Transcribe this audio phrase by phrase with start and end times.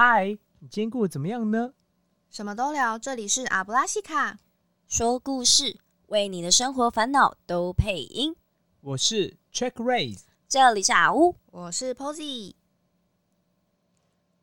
[0.00, 1.72] 嗨，你今天过得怎么样呢？
[2.30, 4.38] 什么都聊，这里是阿布拉西卡。
[4.86, 8.36] 说故事，为你的生活烦恼都配音。
[8.80, 12.54] 我是 Check Raise，这里是阿乌，我是 Posy。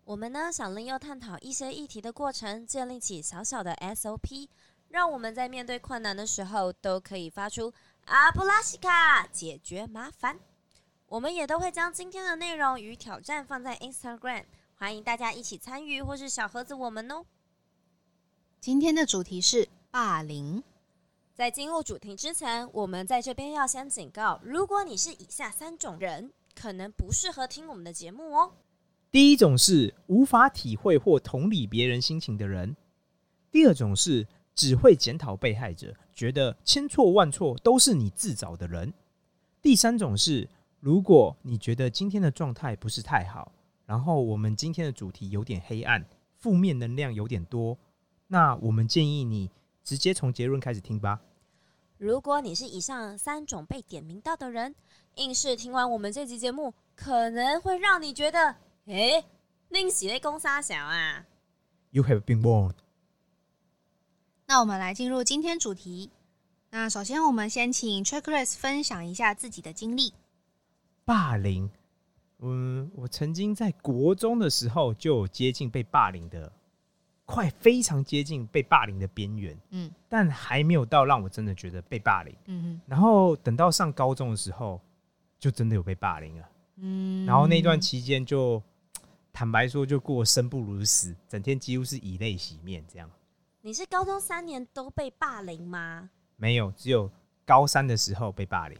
[0.03, 4.49] 我们呢想利用探讨一些议题的过程，建立起小小的 SOP，
[4.89, 7.73] 让我们在面对困难的时候都可以发出
[8.07, 10.37] 阿布拉西卡解决麻烦。
[11.07, 14.43] 我们也都会将今天的内容与挑战放在 Instagram，
[14.77, 17.23] 欢迎大家一起参与或是小盒子我们哦。
[18.59, 20.61] 今天的主题是霸凌。
[21.33, 28.51] 在进入主题之前，我们在这边要先警告：如果你是以下三种人，可能不适合听我们的节目哦。
[29.09, 32.75] 第一种是无法体会或同理别人心情的人；
[33.49, 38.89] 第二种是只会检讨被害者，觉得千错万错都是你自找的人；
[39.61, 40.49] 第三种是，
[40.81, 43.53] 如果你觉得今天的状态不是太好，
[43.85, 46.05] 然后我们今天的主题有点黑暗，
[46.37, 47.77] 负面能量有点多，
[48.27, 49.51] 那我们建议你
[49.83, 51.21] 直接从结论开始听吧。
[51.97, 54.75] 如果你是以上三种被点名到的人，
[55.15, 58.55] 硬是听完我们这集节目，可能会让你觉得，
[58.85, 59.23] 诶，
[59.69, 61.25] 宁喜类公沙小啊。
[61.91, 62.75] You have been warned。
[64.47, 66.11] 那我们来进入今天主题。
[66.71, 70.13] 那首先，我们先请 c h e c k r a c e 分享一下自己的经历。
[71.05, 71.69] 霸凌，
[72.39, 76.51] 嗯，我曾经在国中的时候就有接近被霸凌的，
[77.25, 82.35] 快非常接近被霸凌的边缘，嗯但还没有到让我真的觉得被霸凌。
[82.45, 84.79] 嗯然后等到上高中的时候，
[85.39, 86.49] 就真的有被霸凌了。
[86.77, 88.61] 嗯然后那段期间就
[89.31, 93.09] 坦白说，就过生不如死，整天几乎是以泪洗面这样。
[93.61, 96.09] 你是高中三年都被霸凌吗？
[96.35, 97.09] 没有，只有
[97.45, 98.77] 高三的时候被霸凌。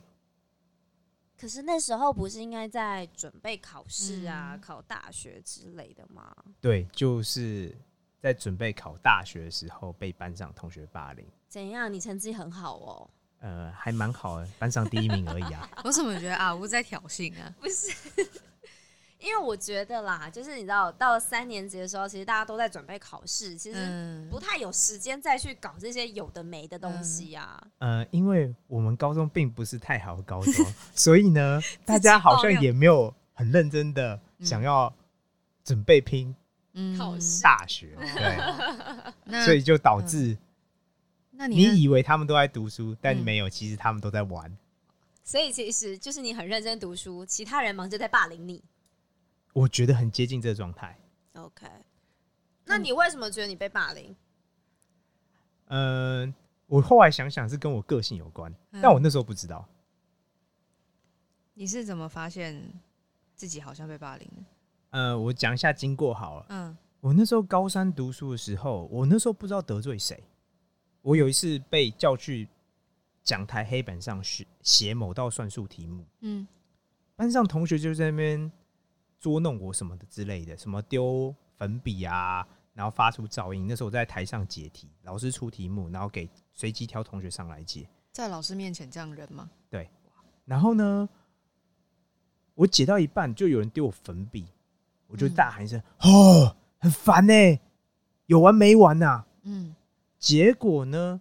[1.38, 6.36] 可是那时候不是应该在准备考试啊、嗯考大学之类的吗？
[6.62, 7.76] 对，就是
[8.20, 11.26] 在准备考大学的时候被班上同学霸凌。
[11.48, 11.92] 怎样？
[11.92, 13.10] 你成绩很好哦。
[13.40, 15.70] 呃，还蛮好的，班上第一名而已啊。
[15.84, 17.54] 我怎么觉得阿吴在挑衅啊？
[17.60, 17.94] 不是，
[19.26, 24.30] 因为我觉得啦，就是你知道，到了三年级的时候，其实大家都在准备考试，其实嗯。
[24.30, 27.60] 不太有时间再去搞这些有的没的东西啊。
[27.80, 34.94] 呃，因为我们高中并不是太好的高中，所以呢， 大家好像也没有很认真的想要
[35.64, 36.36] 准备拼
[36.74, 36.96] 嗯。
[36.96, 38.38] 考试大学，对，
[39.26, 40.38] 那所以就导致
[41.32, 43.24] 那你你以为他们都在读书，但嗯。
[43.24, 44.56] 没有，其实他们都在玩。
[45.24, 48.64] 所以其实就是你很认真读书，其他人忙着在霸凌你。
[49.56, 51.00] 我觉得很接近这个状态。
[51.32, 51.66] OK，
[52.66, 54.14] 那你为什么觉得你被霸凌？
[55.68, 56.36] 嗯、
[56.68, 59.66] 我后来想想是跟我个性有关，嗯但我那时候不知道。
[61.54, 62.62] 你是怎么发现
[63.34, 64.44] 自己好像被霸凌的？
[64.90, 66.46] 呃，我讲一下经过好了。
[66.50, 70.22] 嗯我那时候高三读书的时候，我那时候不知道得罪谁。
[71.02, 72.50] 我有一次被叫去
[73.24, 76.46] 讲台黑板上写写某道算术题目，嗯
[77.16, 78.52] 班上同学就在那边
[79.26, 83.66] 捉弄我什么的之类的，什么丢粉笔啊，然后发出噪音。
[83.68, 87.90] 那时候我在台上解题，老师出题目，然后给随机挑同学上来解。
[88.12, 89.50] 在老师面前这样人吗？
[89.68, 89.90] 对
[90.46, 91.10] 然后呢，
[92.54, 94.46] 我解到一半，就有人丢我粉笔，
[95.08, 97.34] 我就大喊一声：“哦，很烦呢、
[98.28, 99.76] 有完没完呐、嗯
[100.20, 101.20] 结果呢，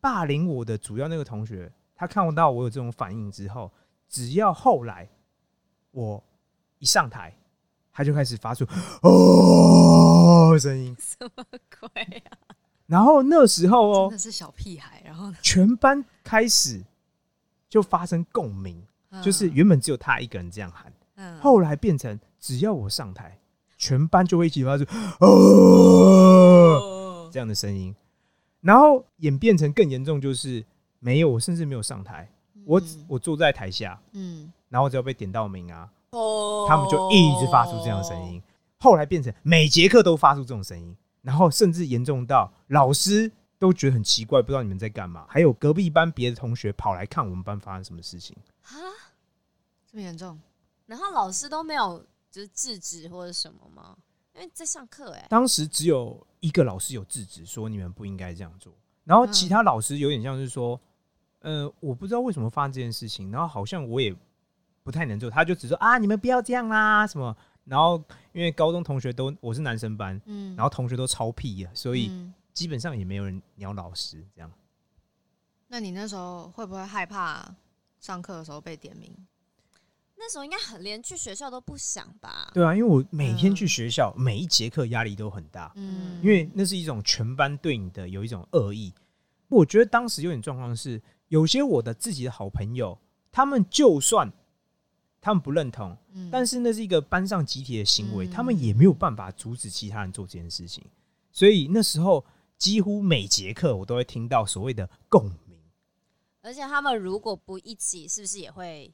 [0.00, 3.70] 霸凌我的主要那个同学，他看到我有这种反应之后，
[4.08, 5.08] 只要后来
[5.92, 6.24] 我
[6.78, 7.36] 一上台，
[7.92, 8.66] 他就开始发出
[9.02, 10.96] “哦”声音。
[11.00, 11.44] 什么
[11.80, 11.88] 鬼
[12.30, 12.38] 啊？
[12.86, 15.36] 然后那时候哦真的，是小屁孩，然后呢？
[15.42, 16.82] 全班开始
[17.68, 18.82] 就发生共鸣，
[19.22, 21.38] 就是原本只有他一个人这样喊，嗯。
[21.38, 23.38] 后来变成只要我上台，
[23.76, 24.84] 全班就会一起发出
[25.20, 26.18] “哦”
[27.30, 27.94] 这样的声音，
[28.62, 30.64] 然后演变成更严重，就是
[30.98, 32.30] 没有，我甚至没有上台，
[32.64, 34.50] 我只我坐在台下，嗯。
[34.70, 38.42] 然后只要被点到名啊，哦他们就一直发出这样的声音。
[38.78, 45.26] 后来变成每节课都发出这种声音，然后甚至严重到老师都觉得很奇怪，不知道你们在干嘛。
[45.28, 48.36] 还有隔壁班别的同学跑来看我们班发生什么事情。
[48.62, 48.72] 啊！
[49.90, 50.38] 这么严重？
[50.86, 53.96] 然后老师都没有就是制止或者什么吗？
[54.34, 58.72] 因为在上课哎、当时只有一个老师有制止说你们不应该这样做，
[59.02, 60.80] 然后其他老师有点像是说，
[61.40, 64.14] 呃，我不知道为什么发生这件事情，然后好像我也
[64.88, 67.36] 不太能做，他就只说啊，你们不要这样啦什么。
[67.66, 68.02] 然后
[68.32, 74.50] 因为高中同学都我是男生班，嗯然后同学都超屁的，所以嗯基本上也没有人鸟老师这样。
[75.66, 77.46] 那你那时候会不会害怕
[78.00, 79.14] 上课的时候被点名？
[80.16, 82.50] 那时候应该很连去学校都不想吧？
[82.54, 88.90] 对啊，因为我每天去嗯学校，每一节课压力都很大，嗯因为那是一种全班对你的有一种恶意。
[89.48, 92.98] 我觉得当时有点状况是，有些我的自己的好朋友，
[93.30, 94.32] 他们就算
[95.20, 100.84] 他们不认同，嗯但是那是一个班上集体的行为，嗯他们也没有办法阻止其他人做这件事情。
[101.32, 102.24] 所以那时候
[102.56, 105.58] 几乎每节课我都会听到所谓的共鸣。
[106.40, 108.90] 而且他们如果不一起，是不是也会，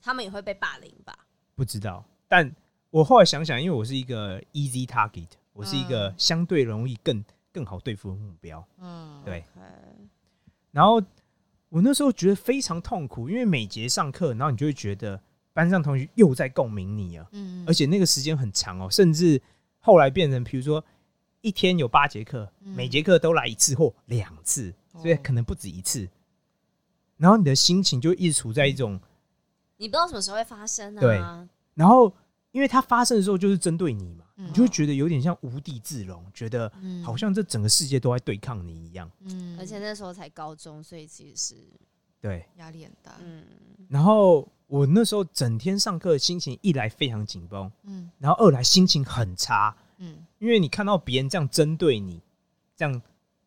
[0.00, 1.26] 他们也会被霸凌吧？
[1.54, 2.54] 不知道，但
[2.90, 8.64] 我后来想想，因为我是一个 easy target，我是一个嗯相对容易更更好对付的目标。
[8.78, 9.62] 嗯，对，呃
[10.70, 11.02] 然后
[11.68, 15.20] 我那时候觉得非常痛苦，因为每节上课，然后你就会觉得
[15.54, 19.40] 班上同学又在共鸣你啊，嗯，而且那个时间很长哦，甚至
[19.78, 20.84] 后来变成，比如说
[21.40, 22.74] 一天有八节课，嗯。
[22.74, 26.08] 每节课都来一次或两次，所以哦可能不止一次。
[27.16, 29.00] 然后你的心情就一直处在一种，
[29.76, 31.00] 你不知道什么时候会发生啊？
[31.00, 31.16] 对。
[31.74, 32.12] 然后
[32.50, 34.48] 因为它发生的时候就是针对你嘛，嗯。
[34.48, 37.04] 你就会觉得有点像无地自容，觉得嗯。
[37.04, 39.08] 好像这整个世界都在对抗你一样。
[39.20, 41.54] 嗯，而且那时候才高中，所以其实是
[42.24, 43.44] 对，压力很大，嗯，
[43.86, 48.10] 然后我那时候整天上课，心情一来非常紧绷，嗯。
[48.18, 50.24] 然后二来心情很差，嗯。
[50.38, 52.22] 因为你看到别人这样针对你，
[52.74, 53.02] 这样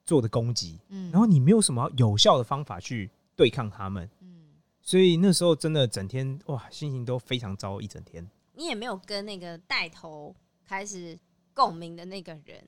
[0.06, 4.45] 做的攻击，嗯，然后你没有什么有效的方法去对抗他们，嗯。
[4.80, 8.30] 所以那时候真的整天哇，心情都非常糟一整天。
[8.53, 11.18] 你也没有跟那个带头开始
[11.51, 12.63] 共鸣的那个人，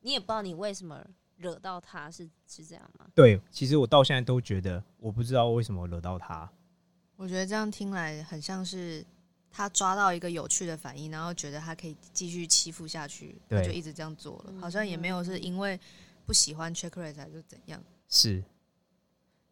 [0.00, 1.04] 你也不知道你为什么
[1.36, 3.06] 惹到他，是是这样吗？
[3.14, 6.50] 对，其实我到现在都觉得，我不知道为什么惹到他。
[7.16, 9.04] 我觉得这样听来很像是
[9.50, 15.78] 他抓到一个有趣的反应，然后觉得他可以继续欺负下去，他对就一直这样做了，嗯好像也没有是因为
[16.26, 18.42] 不喜欢 check rate 还是怎样，是，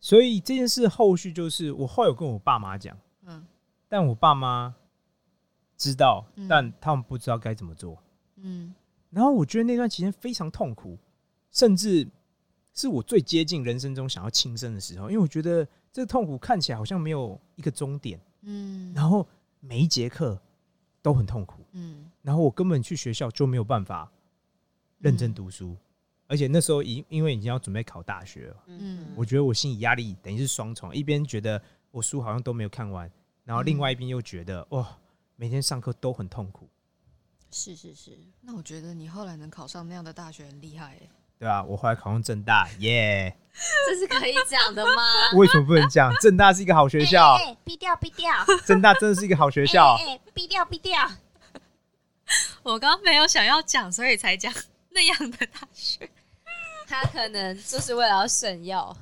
[0.00, 3.46] 所以这件事后续就是我后来有跟我爸妈讲，嗯
[3.88, 4.75] 但我爸妈
[5.76, 7.96] 知道，嗯但他们不知道该怎么做。
[8.37, 8.75] 嗯
[9.11, 10.99] 然后我觉得那段期间非常痛苦，
[11.52, 12.08] 甚至
[12.75, 19.26] 是我最接近人生中想要轻生的时候，因为我觉得这个痛苦看起来好像没有一个终点，嗯，然后
[19.60, 20.40] 每一节课
[21.02, 22.10] 都很痛苦，嗯。
[22.22, 24.10] 然后我根本去学校就没有办法
[24.99, 25.76] 认真读书，
[26.26, 29.06] 而且那时候因因为已经要准备考大学了，嗯。
[29.14, 31.60] 我觉得我心理压力等于是双重，一边觉得
[31.90, 33.10] 我书好像都没有看完，
[33.44, 34.98] 然后另外一边又觉得哇，
[35.37, 36.66] 每天上课都很痛苦，
[37.50, 41.10] 是是是，那我觉得你后来能考上那样的大学很厉害哎，
[41.42, 43.36] 对吧、我后来考上正大，耶、
[43.88, 45.02] 这是可以讲的吗？
[45.34, 46.14] 为什么不能讲？
[46.22, 48.32] 正大是一个好学校，哎，逼掉逼掉，
[48.64, 49.96] 正大真的是一个好学校。
[50.06, 51.10] 哎，逼掉逼掉，
[52.62, 54.54] 我刚刚没有想要讲，所以才讲
[54.90, 56.08] 那样的大学。
[56.86, 58.96] 他可能就是为了要炫耀。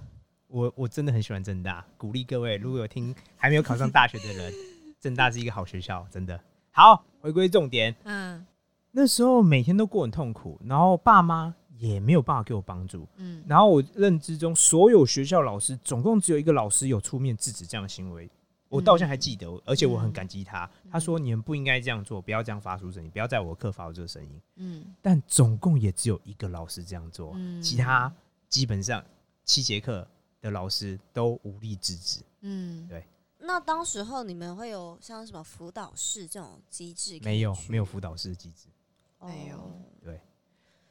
[0.47, 4.51] 我我真的很喜欢正大，鼓励各位，如果有听还没有考上大学的人，
[4.99, 6.41] 正大是一个好学校，真的。
[6.71, 8.47] 好，回归重点，嗯
[8.93, 13.09] 那时候每天都过很痛苦，然后爸妈也没有办法给我帮助。
[13.17, 18.31] 嗯然后我认知中，所有学校老师总共只有一个老师有出面制止这样的行为，
[18.69, 20.71] 我到现在还记得，而且我很感激他。
[20.93, 24.41] 他说：“你们不应该这样做，不要这样发出声音，不要在我课发出这个声音。
[24.57, 28.13] 嗯”但总共也只有一个老师这样做，嗯其他
[28.49, 29.03] 基本上
[29.45, 30.07] 七节课
[30.41, 32.21] 的老师都无力制止。
[32.43, 33.05] 嗯对
[33.39, 37.19] 那当时候你们会有像什么辅导室这种机制？
[37.23, 38.69] 没有，没有辅导室机制。
[39.23, 39.73] 没有哦
[40.03, 40.21] 对，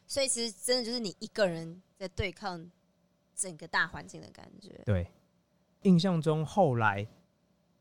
[0.09, 2.69] 所以其实真的就是你一个人在对抗
[3.35, 4.81] 整个大环境的感觉。
[4.83, 5.07] 对，
[5.83, 7.07] 印象中后来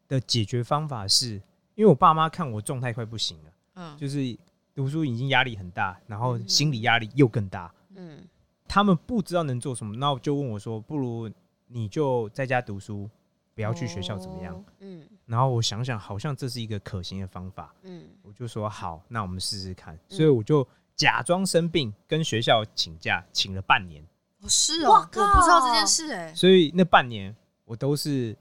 [0.06, 1.36] 的解决方法是，
[1.74, 3.96] 因为我爸妈看我状态快不行了，嗯。
[3.96, 4.38] 就是
[4.74, 8.22] 读书已经压力很大，然后心理压力又更大，嗯，
[8.68, 11.30] 他们不知道能做什么，那我就问我说：“不如
[11.66, 13.08] 你就在家读书，
[13.54, 14.64] 不要去学校怎么样？”哦。
[14.80, 15.08] 嗯。
[15.24, 18.06] 然后我想想，好像这是一个可行的方法，嗯。
[18.22, 19.94] 我就说好，那我们试试看。
[19.94, 20.00] 嗯。
[20.08, 20.66] 所以我就
[20.98, 24.04] 假装生病，跟学校请假，请了半年。
[24.40, 28.36] 哦是哦，哇我不知道这件事哎，所以那半年我都是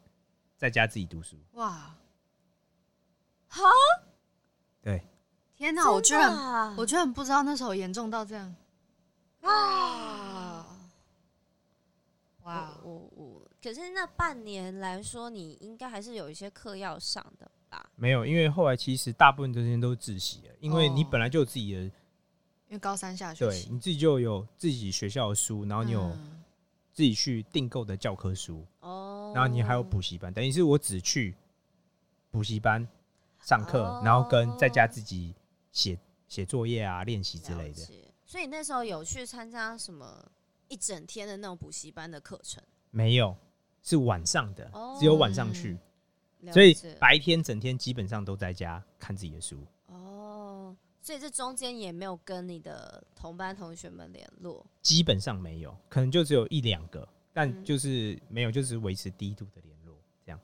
[0.57, 1.37] 在家自己读书。
[1.53, 1.95] 哇，
[3.47, 3.63] 哈？
[4.81, 5.07] 对，
[5.55, 8.55] 天哪，我居然然我居然不知道那时候严重到这样，
[9.41, 10.65] 啊
[12.43, 12.73] 哇。
[12.83, 17.89] 我我我，可是那半年来说，你应该还是有一些课要上的吧？
[17.95, 21.07] 没有，因为后来其实大部分的时间都是自习了，因为你哦。
[21.11, 21.91] 本来就有自己的，
[22.67, 26.43] 因为高三下学期，对你自己就有自己学校的书，然后你有嗯
[26.93, 31.35] 自己去订购的教科书，哦，然后你还有补习班，等于是我只去
[32.29, 32.87] 补习班
[33.39, 35.33] 上课，哦然后跟在家自己
[35.71, 35.97] 写
[36.27, 37.87] 写作业啊、练习之类的。
[38.25, 40.29] 所以那时候有去参加什么
[40.67, 42.61] 一整天的那种补习班的课程？
[42.91, 43.37] 没有，
[43.81, 45.77] 是晚上的哦，只有晚上去。
[46.41, 49.65] 了所以解白天整天基本上都在家看自己的书。
[51.07, 54.65] 哦，所以这中间也没有跟你的同班同学们联络。
[54.81, 59.95] 基本上没有，可能就只有一两个，但嗯就是没有，就是维持低度的联络
[60.25, 60.39] 这样。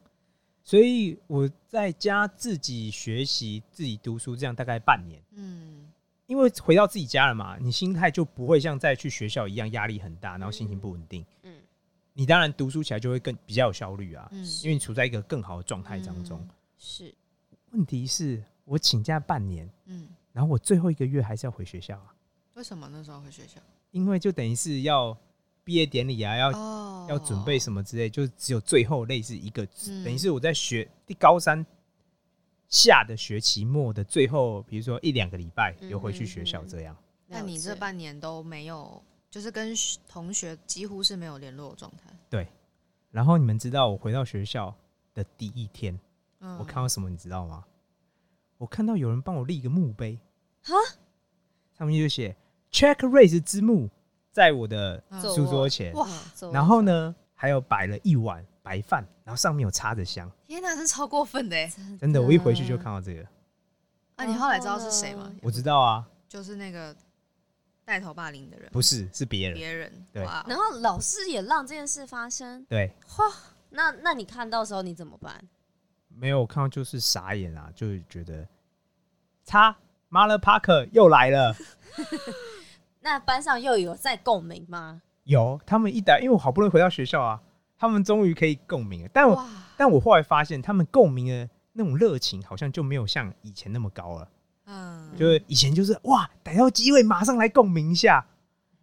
[0.63, 5.22] 所以我在家自己学习、自己读书，这样大概半年。
[5.32, 5.91] 嗯，
[6.27, 11.25] 因为回到自己家了嘛，你心态就不会像再去学校一样压力很大，然后心情不稳定。
[11.43, 11.60] 嗯
[12.15, 16.39] 你当然读书起来就会更比较有效率啊，嗯因为你处在一个更好的状态当中。
[16.41, 17.15] 嗯是，
[17.72, 22.13] 问题是我请假半年，嗯，然后我最后一个月还是要回学校啊，
[22.56, 23.62] 为什么那时候回学校？
[23.92, 25.16] 因为就等于是要
[25.63, 31.66] 毕业典礼啊，要哦要准备什么之类，就只有最后类似一个，嗯等于是我在学第高三
[32.68, 36.98] 下的学期末的最后，比如说一两个礼拜有回去学校嗯嗯嗯这样。
[37.28, 39.74] 那你这半年都没有，就是跟
[40.08, 42.12] 同学几乎是没有联络的状态。
[42.30, 42.48] 对
[43.12, 44.75] 然后你们知道我回到学校
[45.13, 46.00] 的第一天，
[46.40, 47.63] 嗯我看到什么你知道吗？
[48.63, 50.17] 我看到有人帮我立一个墓碑，
[50.63, 50.74] 哈，
[51.77, 52.34] 上面就写
[52.72, 53.89] “Check Race” 之墓，
[54.32, 55.03] 在我的
[55.36, 56.08] 书桌前，哇，
[56.53, 60.32] 然后呢，还有摆了一碗白饭，然后上面有插着香。
[60.48, 61.70] 天哪，这超过分的哎！
[62.00, 63.27] 真的，我一回去就看到这个，
[64.15, 65.29] 啊，你后来知道是谁吗？
[65.41, 66.96] 我知道啊，就是那个
[67.84, 69.91] 带头霸凌的人，不是是别人，别人。
[70.13, 72.93] 对哇然后老师也让这件事发生，对，
[73.72, 75.43] 那那你看到时候你怎么办？
[76.15, 78.48] 没有我看到就是傻眼啊，就是觉得，
[79.45, 79.75] 他
[80.09, 81.55] 妈了，Parker 又来了。
[83.01, 85.01] 那班上又有在共鸣吗？
[85.25, 87.41] 有，他们一打，因为我好不容易回到学校啊，
[87.77, 89.09] 他们终于可以共鸣了。
[89.13, 89.45] 但我，
[89.77, 94.29] 但我后来发现，他们共鸣的那种热情，好像就没有像以前那么高了。
[94.65, 98.25] 嗯，就是以前就是哇，逮到机会马上来共鸣一下，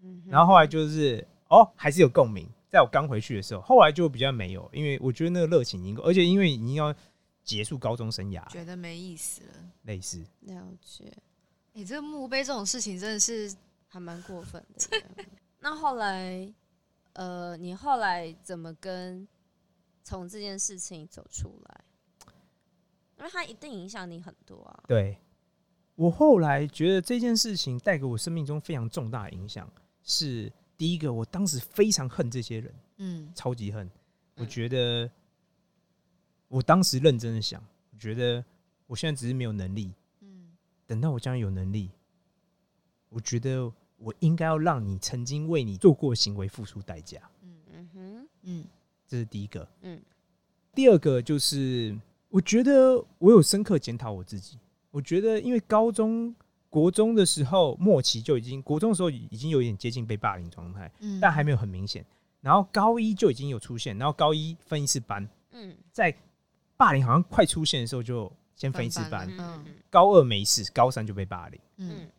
[0.02, 2.46] 嗯然后后来就是哦，还是有共鸣。
[2.68, 6.94] 在我刚回去的时候，后来就比较没有，因为我觉得那个热情已经够，而且因为你要
[7.50, 9.54] 结束高中生涯，觉得没意思了。
[9.82, 11.12] 类似了解，
[11.72, 13.52] 哎，这个墓碑这种事情真的是，
[13.88, 15.02] 还蛮过分的。
[15.58, 16.52] 那后来，
[17.14, 19.26] 呃，你后来怎么跟
[20.04, 21.84] 从这件事情走出来？
[23.18, 24.84] 因为它一定影响你很多啊。
[24.86, 25.18] 对。
[25.96, 29.68] 我后来觉得这件事情带给我生命中非常重大的影响，
[30.04, 33.90] 是第一个，我当时非常恨这些人，嗯超级恨。
[34.36, 35.10] 我嗯觉得，
[36.50, 38.44] 我当时认真的想，我觉得
[38.88, 40.50] 我现在只是没有能力，嗯。
[40.84, 41.88] 等到我将来有能力，
[43.08, 47.56] 我觉得我应该要让你曾经为你做过的行为付出代价，嗯。
[47.72, 48.64] 嗯哼，嗯。
[49.06, 49.66] 这是第一个。
[49.82, 50.02] 嗯。
[50.74, 51.96] 第二个就是，
[52.28, 54.58] 我觉得我有深刻检讨我自己。
[54.90, 56.34] 我觉得，因为高中、
[56.68, 62.04] 国中的时候末期就已经，国中的时候已经有点接近被霸凌状态，嗯，但还没有很明显。
[62.40, 65.76] 然后高一就已经有出现，然后高一分一次班，嗯。
[65.92, 66.12] 在
[66.80, 71.60] 霸凌好像快出现的时候就先分一次班班，嗯嗯高二没事，高三就被霸凌。
[71.76, 72.10] 嗯，嗯，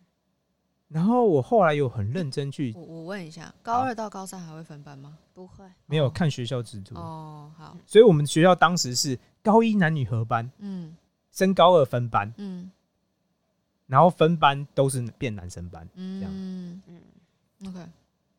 [0.87, 5.17] 然后我后来有很认真去我我问一下，高二到高三还会分班吗？
[5.33, 10.95] 不会，没有看学校制度，哦，好，所以我们学校当时是高一男女合班，嗯。
[11.31, 12.69] 升高二分班，嗯。
[13.87, 15.87] 然后分班都是变男生班。
[15.95, 16.29] 这样。
[16.31, 16.81] 嗯。
[16.87, 17.01] 嗯
[17.69, 17.79] ，OK，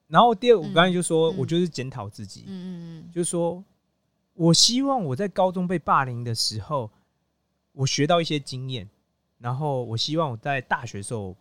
[0.08, 0.74] 然后第二，我嗯。
[0.74, 1.38] 刚才就说，嗯。
[1.38, 3.10] 我就是检讨自己，嗯嗯。
[3.10, 3.64] 就是说
[4.34, 6.90] 我希望我在高中被霸凌的时候，
[7.72, 8.88] 我学到一些经验，
[9.38, 11.36] 然后我希望我在大学的时候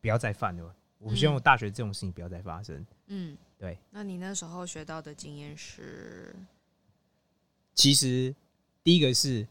[0.00, 0.74] 不要再犯了。
[0.98, 2.86] 我希望我大学这种事情不要再发生。
[3.06, 6.36] 嗯，对，那你那时候学到的经验是，
[7.74, 8.34] 其实
[8.84, 9.48] 第一个是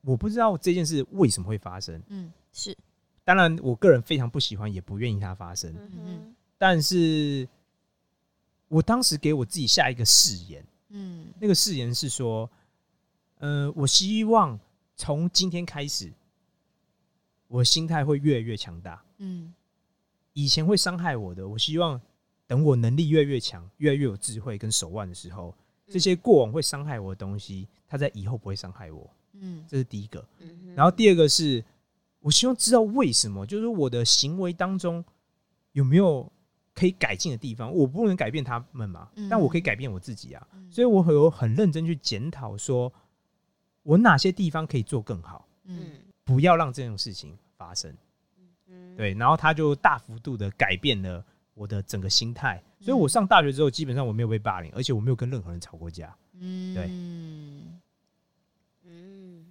[0.00, 2.76] 我不知道这件事为什么会发生，嗯是，
[3.22, 5.72] 当然我个人非常不喜欢，也不愿意它发生。
[5.72, 7.48] 嗯哼，但是
[8.66, 12.48] 我当时给我自己下一个誓言，嗯那个誓言是说，
[13.38, 14.58] 呃，我希望
[14.96, 16.12] 从今天开始，
[17.46, 19.02] 我心态会越来越强大。
[19.18, 19.52] 嗯
[20.32, 22.00] 以前会伤害我的，我希望
[22.46, 25.52] 等我能力越来越强，越来越有智慧跟手腕的时候，
[25.88, 29.10] 这些过往会伤害我的东西，它在以后不会伤害我。
[29.32, 30.24] 嗯这是第一个。
[30.38, 31.64] 嗯哼然后第二个是，
[32.20, 35.04] 我希望知道为什么，就是我的行为当中
[35.72, 36.30] 有没有
[36.78, 37.72] 可以改进的地方。
[37.72, 40.46] 我不能改变他们嘛，嗯但我可以改变我自己啊。
[40.52, 42.92] 嗯所以我有很认真去检讨，说
[43.82, 45.92] 我哪些地方可以做更好，嗯嗯
[46.24, 47.90] 不要让这种事情发生。
[48.66, 52.62] 嗯，对，然后他就大幅度的改变了我的整个心态。
[52.80, 56.14] 所以嗯我上大学之后，基本上我没有被霸凌，而且我没有跟任何人吵过架。
[56.34, 56.86] 嗯，对
[58.84, 59.46] 嗯，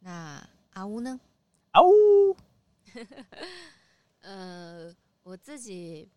[0.00, 0.44] 那
[0.74, 1.18] 阿乌呢？
[1.70, 2.36] 阿呜，
[4.20, 4.92] 呃，
[5.22, 6.08] 我自己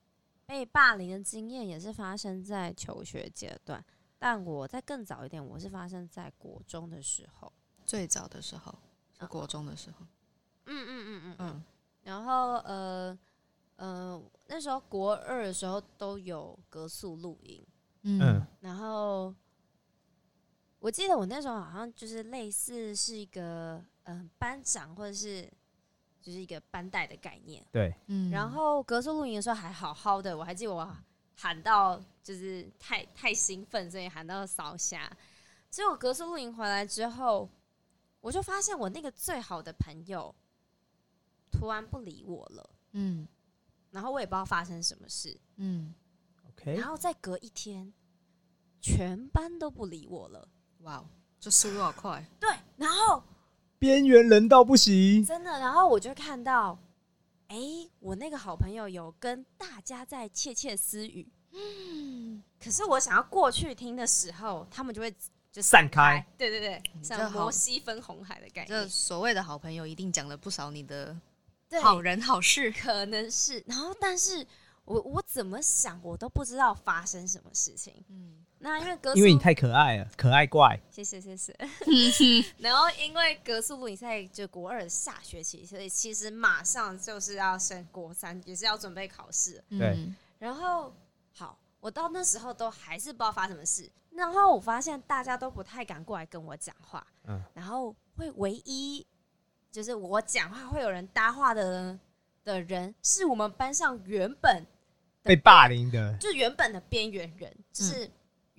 [0.51, 3.81] 被霸凌的经验也是发生在求学阶段。
[4.20, 7.51] 但我在更早一点，我是发生在国中的时候。
[7.86, 8.77] 最早的时候
[9.17, 10.05] 是国中的时候，
[10.65, 11.36] 嗯嗯嗯嗯嗯。
[11.39, 11.63] 嗯
[12.03, 13.17] 然后呃
[13.77, 17.65] 呃，那时候国二的时候都有格宿露营，
[18.01, 19.34] 嗯，然后
[20.79, 25.50] 我记得我那时候好像就是类似是一个嗯、呃班长或者是
[26.21, 27.65] 就是一个班带的概念。
[27.71, 30.95] 对，嗯然后格宿露营的时候还好好的，我还记得我
[31.35, 35.11] 喊到就是太太兴奋，所以喊到扫霞。
[35.69, 37.49] 结果格宿露营回来之后，
[38.19, 40.33] 我就发现我那个最好的朋友
[41.51, 43.27] 突然不理我了，嗯
[43.89, 45.37] 然后我也不知道发生什么事。
[45.57, 45.93] 嗯
[46.49, 47.91] ，OK，然后再隔一天，
[48.79, 50.47] 全班都不理我了。
[50.79, 51.05] 哇哦，
[51.39, 53.23] 这速度好快，对，然后
[53.81, 55.25] 边缘人到不行。
[55.25, 56.77] 真的，然后我就看到，
[57.47, 57.57] 哎、
[58.00, 61.27] 我那个好朋友有跟大家在窃窃私语。
[61.51, 65.11] 嗯，可是我想要过去听的时候，他们就会
[65.51, 66.23] 就散开。
[66.38, 68.88] 对对对，像摩西分红海的概这念。
[68.88, 71.17] 所谓的好朋友一定讲了不少你的
[71.67, 73.63] 对，好人好事，可能是。
[73.65, 74.45] 然后，但是
[74.85, 78.05] 我我怎么想，我都不知道发生什么事情。
[78.09, 80.79] 嗯那因为格因为你太可爱了，可爱怪。
[80.91, 81.51] 谢谢谢谢。
[82.59, 89.63] 然后因为格苏露营在就国二下学期，所以其实马上就是要升国三，也是要准备考试。
[89.69, 90.93] 对嗯然后
[91.33, 93.89] 好，我到那时候都还是不知道发生什么事。
[94.11, 99.05] 然后我发现大家都不太敢过来跟我讲话，嗯然后会唯一
[99.71, 101.97] 就是我讲话会有人搭话的
[102.43, 104.65] 的人，是我们班上原本
[105.23, 108.11] 被霸凌的，就原本的边缘人，就是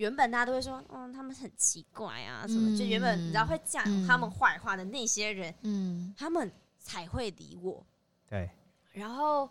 [0.02, 7.86] 原本大家都会说，嗯，他们很奇怪啊什么，嗯就原本你知道会讲嗯他们坏话的那些人，嗯他们才会理我。
[8.28, 8.50] 对，
[8.90, 9.48] 然后，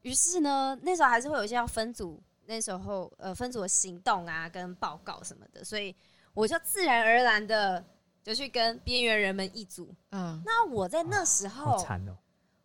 [0.00, 5.94] 于是呢，那时候还是会有一些要分组，那时候呃分组的行动啊，跟报告什么的，所以
[6.32, 7.84] 我就自然而然的
[8.22, 9.94] 就去跟边缘人们一组。
[10.12, 12.16] 嗯那我在那时候，好惨哦。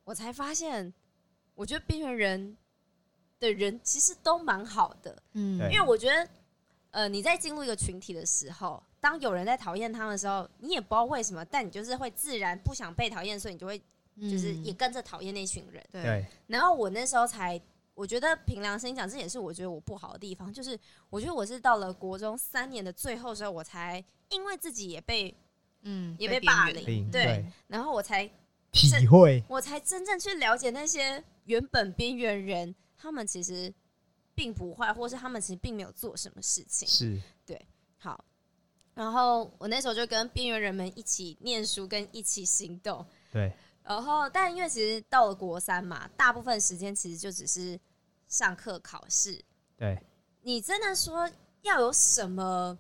[0.06, 0.94] 我才发现，
[1.56, 2.58] 我觉得边缘人
[3.42, 6.30] 的人其实都蛮好的，嗯因为我觉得，
[6.98, 13.78] 呃，你在进入一个群体的时候，当有人在讨厌他们的时候，你也不知道为什么，但你就是会自然不想被讨厌，所以你就会
[14.20, 15.86] 就是也跟着讨厌那群人。
[15.92, 17.62] 对对，然后我那时候才，
[17.94, 20.76] 我觉得凭良心讲，这也是我觉得我不好的地方，就是
[21.12, 25.32] 我觉得我是到了国中三年的最后时候，我才因为自己也被，
[25.84, 28.28] 嗯也被霸凌病对然后我才
[28.72, 29.44] 体会。
[29.48, 33.72] 我才真正去了解那些原本边缘人，他们其实
[34.38, 36.88] 并不坏，或是他们其实并没有做什么事情。
[36.88, 37.60] 是对
[37.98, 38.24] 好，
[38.94, 43.04] 然后我那时候就跟边缘人们一起念书，跟一起行动。
[43.32, 47.80] 对，然后，但因为其实到了国三嘛，大部分时间其实就只是
[48.28, 49.44] 上课考试。
[49.76, 50.00] 对，
[50.44, 51.28] 你真的说
[51.64, 52.78] 要有什么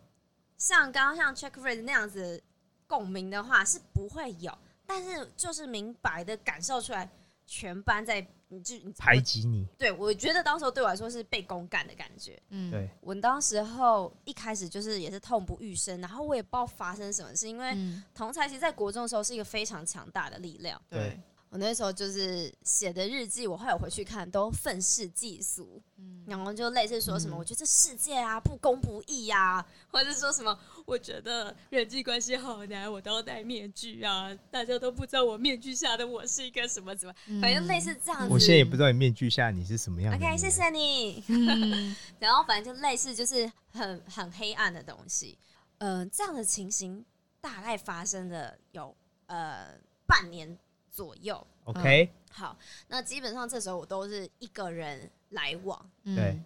[0.57, 2.43] 像刚刚像 Check Raise 那样子
[2.85, 4.55] 共鸣的话，是不会有。
[4.85, 7.09] 但是就是明白的感受出来，
[7.47, 12.41] 全班在你就你排挤你，对我觉得当时候对我来说是被公干的感觉。
[12.49, 12.71] 嗯。
[12.71, 18.03] 对，我当时候一开始就是也是痛不欲生，然后我也不知道发生什么事，因为嗯。
[18.15, 20.81] 同才其实在国中的时候是一个非常强大的力量。
[20.89, 38.27] 对我那时候就是写的日记，我后来回去看都愤世嫉俗，嗯然后就类似说什么，嗯我觉得这世界啊不公不义呀、或者说什么，我觉得人际关系好难，我都要戴面具啊，大家都不知道我面具下的我是一个什么怎么，反正类似这样子。
[38.29, 40.17] 我现在也不知道你面具下你是什么样的。
[40.17, 41.23] OK，谢谢你。
[41.29, 45.37] 嗯 然后反正就类似就是很很黑暗的东西。
[45.79, 47.05] 嗯、这样的情形
[47.39, 48.93] 大概发生了有
[49.27, 50.57] 呃半年
[50.97, 51.45] 左右。
[51.65, 52.57] OK，好，
[52.87, 55.91] 那基本上这时候我都是一个人来往。
[56.03, 56.41] 对。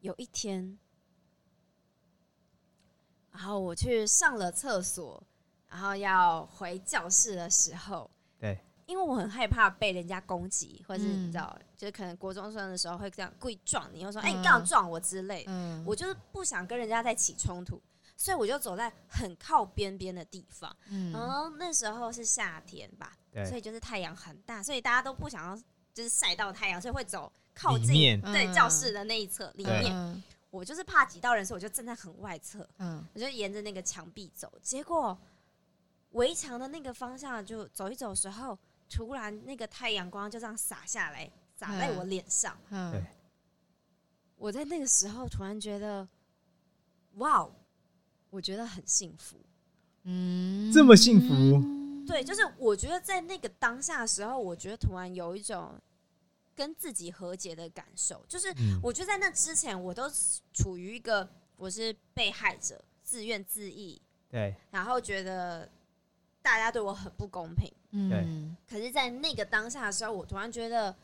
[0.00, 0.78] 有一天，
[3.30, 5.22] 然后我去上了厕所，
[5.66, 14.38] 然后要回教室的时候，对，因为我很害怕被人家攻击，或者是嗯你知道，就是可能国中生的时候会这样故意撞你，或说“哎、嗯。
[14.38, 15.52] 你干嘛撞我”之类的。
[15.52, 15.82] 嗯。
[15.86, 17.80] 我就是不想跟人家再起冲突，
[18.20, 20.76] 所以我就走在很靠边边的地方。
[20.88, 23.16] 嗯然后那时候是夏天吧，
[23.48, 25.56] 所，以就是太阳很大，所以大家都不想要
[25.94, 29.90] 就是晒到太阳，所以会走靠近对嗯教室的那一侧里面。
[29.92, 34.52] 嗯我就是怕挤到人，所以我就站在很外侧，嗯我就沿着那个墙壁走。
[34.60, 35.16] 结果
[36.10, 42.58] 围墙的那个方向就走一走的时候，突然那个太阳光就这样洒下来，洒在嗯我脸上。
[42.68, 43.02] 嗯对
[44.36, 46.08] 我在那个时候突然觉得，
[47.14, 47.54] 哇哦，
[48.30, 49.36] 我觉得很幸福。
[50.04, 55.74] 嗯这么幸福，对，就是我觉得在那个当下的时候，我觉得突然有一种
[56.54, 58.24] 跟自己和解的感受。
[58.26, 65.68] 就是嗯，我觉得在那之前，我都是处于一个我是被害者，自怨自艾，对，然后觉得
[66.40, 67.70] 大家对我很不公平。
[67.90, 70.96] 嗯，可是，在那个当下的时候，我突然觉得，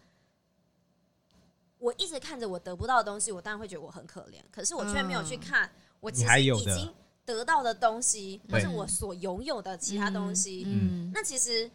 [1.78, 4.40] 我一直看着我得不到的东西，我当然会觉得我很可怜。
[4.50, 6.94] 可是我却没有去嗯看，我其你实已经
[7.26, 11.70] 得到的东西，或对是我所拥有的其他东西，嗯，那其实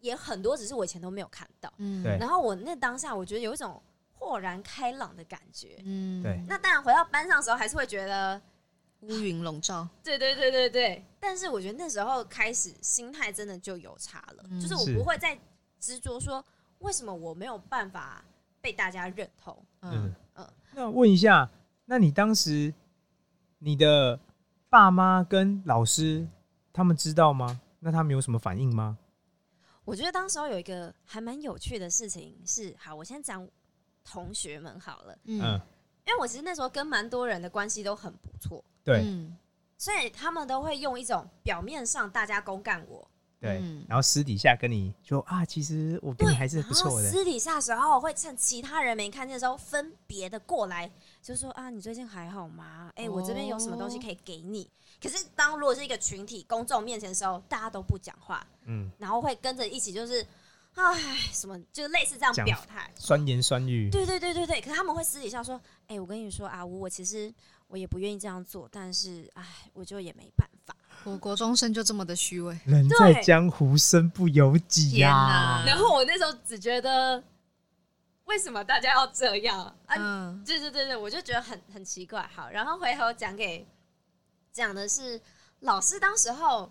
[0.00, 1.72] 也很多，只是我以前都没有看到。
[1.76, 3.80] 嗯对然后我那当下，我觉得有一种
[4.14, 5.78] 豁然开朗的感觉。
[5.84, 8.40] 嗯对那当然，回到班上的时候，还是会觉得，
[9.02, 11.04] 乌云笼罩，对对对对对。
[11.20, 15.38] 但是我觉得那时候开始，心态真的就有差了，嗯就是我不会再
[15.78, 16.42] 执着说
[16.78, 18.24] 为什么我没有办法
[18.60, 19.56] 被大家认同。
[19.80, 21.50] 嗯嗯嗯那问一下，
[21.84, 22.72] 那你当时
[23.58, 24.18] 你的
[24.74, 26.26] 爸妈跟老师
[26.72, 27.60] 他们知道吗？
[27.78, 28.98] 那他们有什么反应吗？
[29.84, 33.48] 我觉得当时候有一个还蛮有趣的事情是，好，我先讲
[34.02, 35.40] 同学们好了，嗯。
[35.40, 35.60] 嗯，
[36.08, 39.04] 因为我其实那时候跟蛮多人的关系都很不错，对。
[39.06, 39.36] 嗯。
[39.78, 43.08] 所以他们都会用一种表面上大家公干我，
[43.44, 47.10] 对嗯，然后私底下跟你说啊，其实我对你还是不错的。
[47.10, 52.90] 私底下时候会趁其他人没看见的时候，分别的过来，就说啊，你最近还好吗？
[52.96, 54.68] 哎、我这边有什么东西可以给你？
[55.02, 60.24] 可是当如果是一个群体公众面前的时候，大家都不讲话，嗯，然后会跟着一起就是，
[60.74, 62.90] 哎，什么就类似这样表态。
[62.94, 63.90] 酸言酸语。
[63.90, 67.30] 对对对对对，可是他们会私底下说，哎、我跟你说啊，我我其实
[67.66, 70.73] 我也不愿意这样做，但是哎，我就也没办法。
[71.04, 77.22] 我国中生就这么的虚伪，人在江湖，身不由己天呀、哪然后我那时候只觉得，
[78.24, 79.96] 为什么大家要这样啊？
[79.96, 82.28] 嗯对对对对，我就觉得很很奇怪。
[82.34, 83.66] 好，然后回头讲给
[84.52, 85.20] 讲的是
[85.60, 86.70] 老师当时候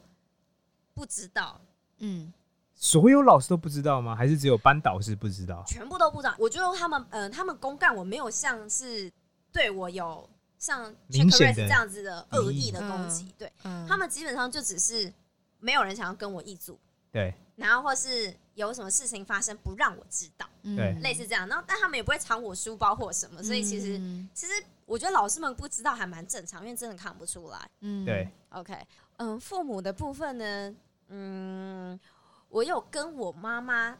[0.94, 1.62] 不知道，
[2.00, 2.34] 嗯
[2.76, 4.16] 所有老师都不知道吗？
[4.16, 5.64] 还是只有班导师不知道？
[5.68, 6.36] 全部都不知道。
[6.38, 9.12] 我觉得他们嗯、呃他们公干我没有像是
[9.52, 10.28] 对我有
[10.64, 15.12] 像明 Check 显 Race 的这样子的恶意的攻击，对嗯，他们基本上就只是
[15.60, 16.80] 没有人想要跟我一组，
[17.12, 17.34] 对。
[17.58, 20.78] 然后或是有什么事情发生不让我知道，嗯。
[20.78, 20.94] 对。
[21.02, 21.46] 类似这样。
[21.50, 24.54] 然后但他们也不会藏我书包或什么，所以其实、嗯其实
[24.86, 27.70] 我觉得老师们不知道还蛮正常，因为真的看不出来。
[27.82, 28.06] 嗯。
[28.06, 28.74] 对，OK，
[29.18, 30.74] 嗯，父母的部分呢，
[31.10, 32.00] 嗯，
[32.48, 33.98] 我有跟我妈妈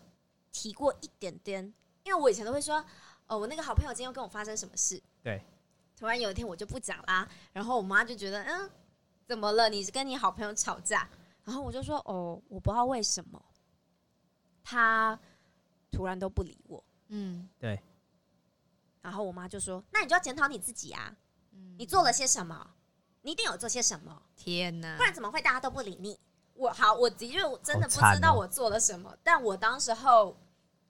[0.54, 1.62] 提过一点点，
[2.06, 2.84] 因为我以前都会说，
[3.28, 5.42] 哦，我那个好朋友今天又跟我发生什么事，对，
[5.96, 8.70] 突然有一天我就不讲啦，然后我妈就觉得，嗯，
[9.26, 9.70] 怎么了？
[9.70, 11.08] 你是跟你好朋友吵架？
[11.44, 13.44] 然后我就说，哦，我不知道为什么，
[14.64, 15.20] 他
[15.92, 16.84] 突然都不理我。
[17.10, 17.80] 嗯对
[19.02, 21.16] 然后我妈就说，那你就要检讨你自己啊，
[21.52, 22.72] 嗯你做了些什么？
[23.22, 24.22] 你一定有做些什么。
[24.36, 26.20] 天哪不，然怎么会大家都不理你？
[26.54, 30.38] 我好，我的确真的不知道我做了什么，但我当时候，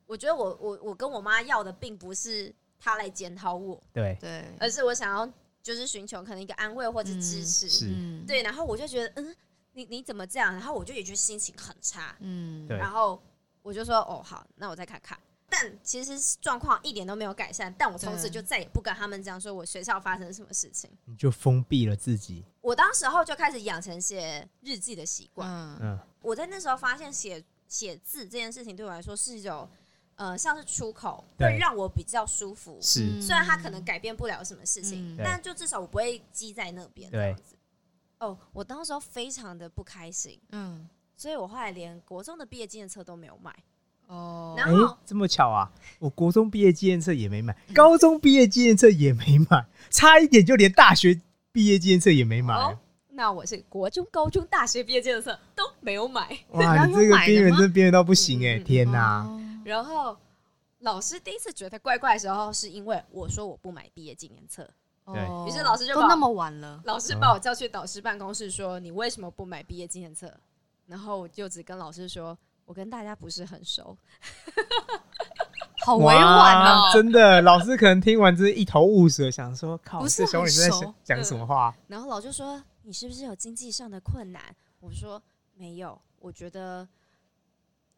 [0.05, 5.25] 我觉得我我我跟我妈要的并不是她来检讨我，对对，而是我想要
[5.61, 7.69] 就是寻求可能一个安慰或者支持。
[7.69, 9.33] 是嗯，对，然后我就觉得，嗯，
[9.71, 10.51] 你你怎么这样？
[10.51, 13.23] 然后我就也觉得心情很差，嗯对然后
[13.61, 15.17] 我就说，哦，好，那我再看看。
[15.49, 20.89] 但其实状况一点都没有改善，但我从此就再也不跟他们讲说我学校发生什么事情。
[21.05, 22.43] 你就封闭了自己。
[22.59, 25.47] 我当时候就开始养成写日记的习惯。
[25.47, 29.69] 嗯嗯，我在那时候发现写写字这件事情对我来说是一种，
[30.15, 32.77] 呃，像是出口，对会让我比较舒服。
[32.81, 37.09] 是，虽然它可能改变不了什么事情，嗯但就至少我不会积在那边。
[37.09, 37.55] 对这样子。
[38.19, 43.53] 哦，我当时候非常的不开心，嗯所以我后来连国中的毕业纪念册都没有买。
[44.07, 45.71] 哦，哎、然后这么巧啊！
[45.99, 51.19] 我国中毕业纪念册也没买，高中毕业纪念册也没买，差一点就连大学
[51.51, 52.53] 毕业纪念册也没买。
[52.53, 52.77] 哦
[53.15, 56.35] 那我是国中、高中、大学毕业纪念册都没有买。
[56.49, 59.19] 哇，要你这个边缘真边缘到不行哎、天哪！
[59.19, 60.17] 哦然后
[60.79, 64.67] 老师第一次觉得怪怪的时候，是因为我说我不买毕业纪念册，
[65.05, 70.33] 对哦于是老师就那么晚了，老师把我叫去导师办公室说：“你为什么不买毕业纪念册？”
[70.87, 73.97] 然后我就只跟老师说：“我跟大家不是很熟。
[75.85, 84.41] 好委婉哦，真的，老师可能听完之后一头雾水，想说：“靠，不是这小女生在讲什么话？”然后老师说：“你是不是有经济上的困难？”
[84.79, 85.21] 我说
[85.55, 86.87] ：“没有，我觉得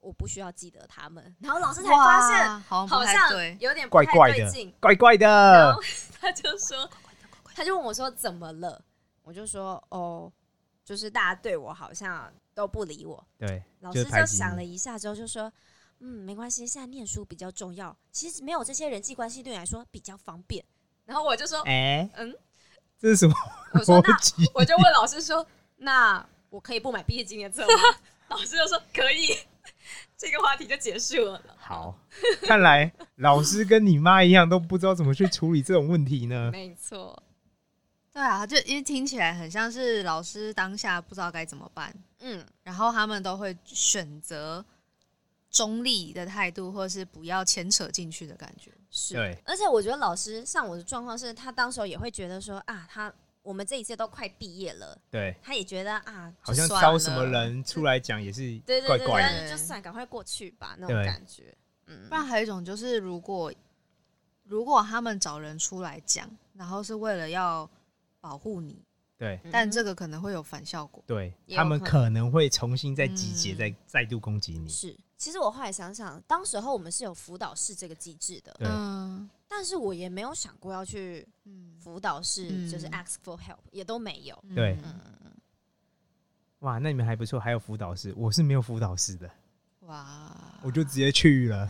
[0.05, 5.81] 我不需要记得他们。”然后老师才发现好像好像，有点怪怪的怪怪然的后。
[6.21, 6.89] 他就说，
[7.53, 8.81] 他就问我说怎么了？
[9.23, 10.31] 我就说哦，
[10.83, 13.27] 就是大家对我好像都不理我。
[13.37, 15.51] 对，老师就想了一下之后就说，
[15.99, 20.63] 嗯，没关系，现在念书比较重要，其实没有这些人际关系对你来说比较方便。
[21.05, 22.35] 然后我就说，哎、嗯，
[22.99, 23.35] 这是什么
[23.73, 24.17] 我说 那？
[24.53, 25.45] 我就问老师说，
[25.77, 27.97] 那我可以不买毕业纪念册吗？
[28.29, 29.37] 老师就说可以，
[30.17, 31.41] 这个话题就结束了。
[31.57, 31.97] 好，
[32.43, 36.49] 看来老师跟你妈一样都不知道怎么去处理这种问题呢。
[36.51, 37.21] 没错，
[38.13, 44.63] 对啊，就因为听起来很像是老师当下不知道该怎么办，嗯，然后他们都会选择
[45.49, 48.71] 中立的态度，或是不要牵扯进去的感觉。
[48.89, 49.17] 是。
[49.45, 53.13] 而且我觉得老师像我的状况是，他当时候也会觉得说啊，他
[53.45, 59.41] 我们这一届都快毕业了，对，他也觉得啊，好像算招什么人出来讲也是对对对怪怪的。
[59.41, 61.55] 对，就算赶快过去吧那种感觉。
[61.85, 63.53] 嗯不，然还有一种就是，如果
[64.45, 67.69] 如果他们找人出来讲，然后是为了要
[68.19, 68.83] 保护你，
[69.15, 71.03] 对但这个个可能会有反效果。
[71.05, 74.67] 对，他们可能会重新再集结，嗯再再度攻击你。
[74.67, 74.97] 是。
[75.17, 84.43] 其实我后来想想，当时候我们是有辅导室这个机制的，嗯但是我也没有想过要去嗯辅导室，嗯就是 ask for help，也都没有。
[84.53, 84.99] 对嗯，
[86.59, 89.29] 哇，那你们还不错，还有辅导室，我是没有辅导室的，
[89.81, 91.69] 哇，我就直接去了。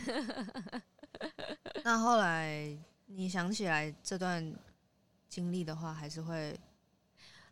[1.84, 4.54] 那后来你想起来这段
[5.30, 6.58] 经历的话，还是会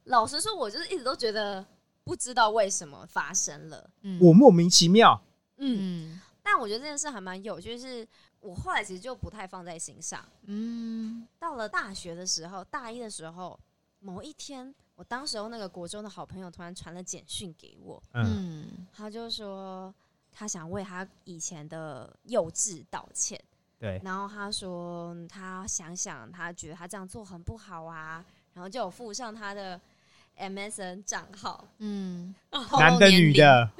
[0.06, 1.63] 老实说，我就是一直都觉得
[2.03, 3.89] 不知道为什么发生了。
[4.01, 5.21] 嗯我莫名其妙，
[5.57, 6.21] 嗯，嗯。
[6.41, 8.07] 但我觉得这件事还蛮有趣，就是
[8.41, 10.23] 我后来其实就不太放在心上。
[10.43, 11.27] 嗯。
[11.39, 13.59] 到了大学的时候，大一的时候，
[13.99, 18.87] 某一天，我当时候那个国中的好朋友突然传了简讯给我，嗯，嗯。
[18.93, 19.93] 他就说
[20.31, 23.41] 他想为他以前的幼稚道歉，
[23.79, 29.79] 对，然后他说他想想，他觉得他这样做很不好啊，然后就有附上他的
[30.38, 32.34] MSN 账号，嗯，
[32.80, 33.72] 男的女的，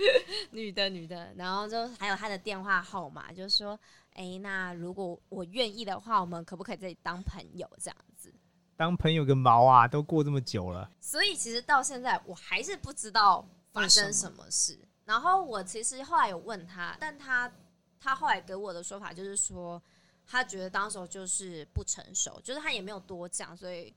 [0.52, 3.80] 女的 女的，然后就还有他的电话号码，就说，
[4.13, 8.34] 哎、那如果我愿意的话，我们可不可以在这里当朋友这样子？
[8.76, 10.89] 当朋友个毛啊，都过这么久了。
[11.00, 14.78] 所以其实到现在我还是不知道发生什么事。
[15.06, 17.52] 然后我其实后来有问他，但他
[18.00, 19.82] 他后来给我的说法就是说，
[20.26, 23.94] 他觉得当时候就是不成熟，就是他也没有多讲，所以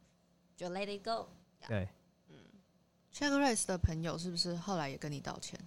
[0.57, 1.29] 就 let it go。
[1.67, 1.89] 对，
[3.17, 5.59] Check Race 的朋友是不是后来也跟你道歉？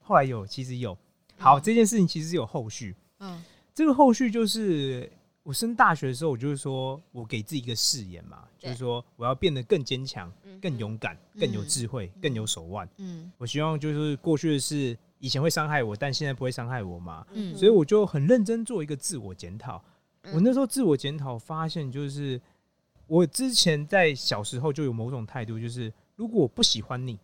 [0.00, 0.94] 后来有，其实有。
[1.38, 2.94] 好，嗯这件事情其实有后续。
[3.20, 3.42] 嗯
[3.74, 5.10] 这个后续就是
[5.42, 12.86] 我升大学的时候，我就是说我给自己一个誓言嘛，就是说我要变得更坚强、嗯更勇敢、更有智慧、更有手腕。
[12.98, 17.26] 嗯我希望就是过去的事以前会伤害我，但现在不会伤害我嘛。
[17.32, 19.82] 嗯所以我就很认真做一个自我检讨。
[20.24, 22.38] 嗯我那时候自我检讨发现，就是
[23.06, 27.18] 我之前在小时候就有某种态度，就是如果我不喜欢你，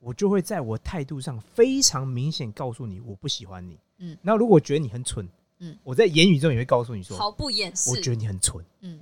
[0.00, 3.78] 我就会在我态度上非常明显告诉你我不喜欢你。
[3.98, 5.28] 嗯然后如果我觉得你很蠢，
[5.60, 8.64] 嗯我在言语中也会告诉你说，毫不掩饰，我觉得你很蠢。
[8.80, 8.98] 嗯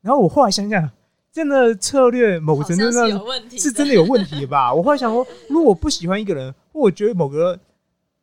[0.00, 0.90] 然后我后来想想，
[1.30, 3.08] 这样的策略某程度上
[3.48, 4.74] 是真的有问题吧？
[4.74, 7.60] 我后来想说，如果我不喜欢一个人，或我觉得某个人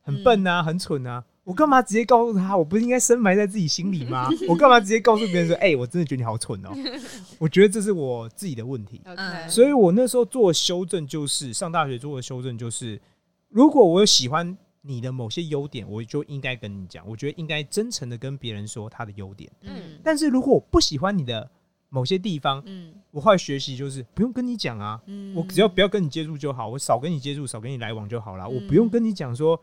[0.02, 2.56] 很笨啊、很蠢啊，我干嘛直接告诉他？
[2.56, 4.29] 我不是应该深埋在自己心里吗？
[4.47, 6.69] 我干嘛直接告诉别人说，哎、我真的觉得你好蠢哦？
[7.38, 9.01] 我觉得这是我自己的问题。
[9.49, 13.01] 所以我那时候做的修正就是上大学做的修正就是，
[13.49, 19.51] 如果我有喜欢你的某些优点，我就应该跟你讲，我觉得应该真诚的跟别人说他的优点。
[19.62, 21.49] 嗯但是如果我不喜欢你的
[21.89, 28.45] 某些地方，嗯我后来学习就是不用跟你讲啊，嗯我只要不要跟你接触就好，我少跟你接触，少跟你来往就好了。
[28.45, 29.60] 嗯我不用跟你讲说，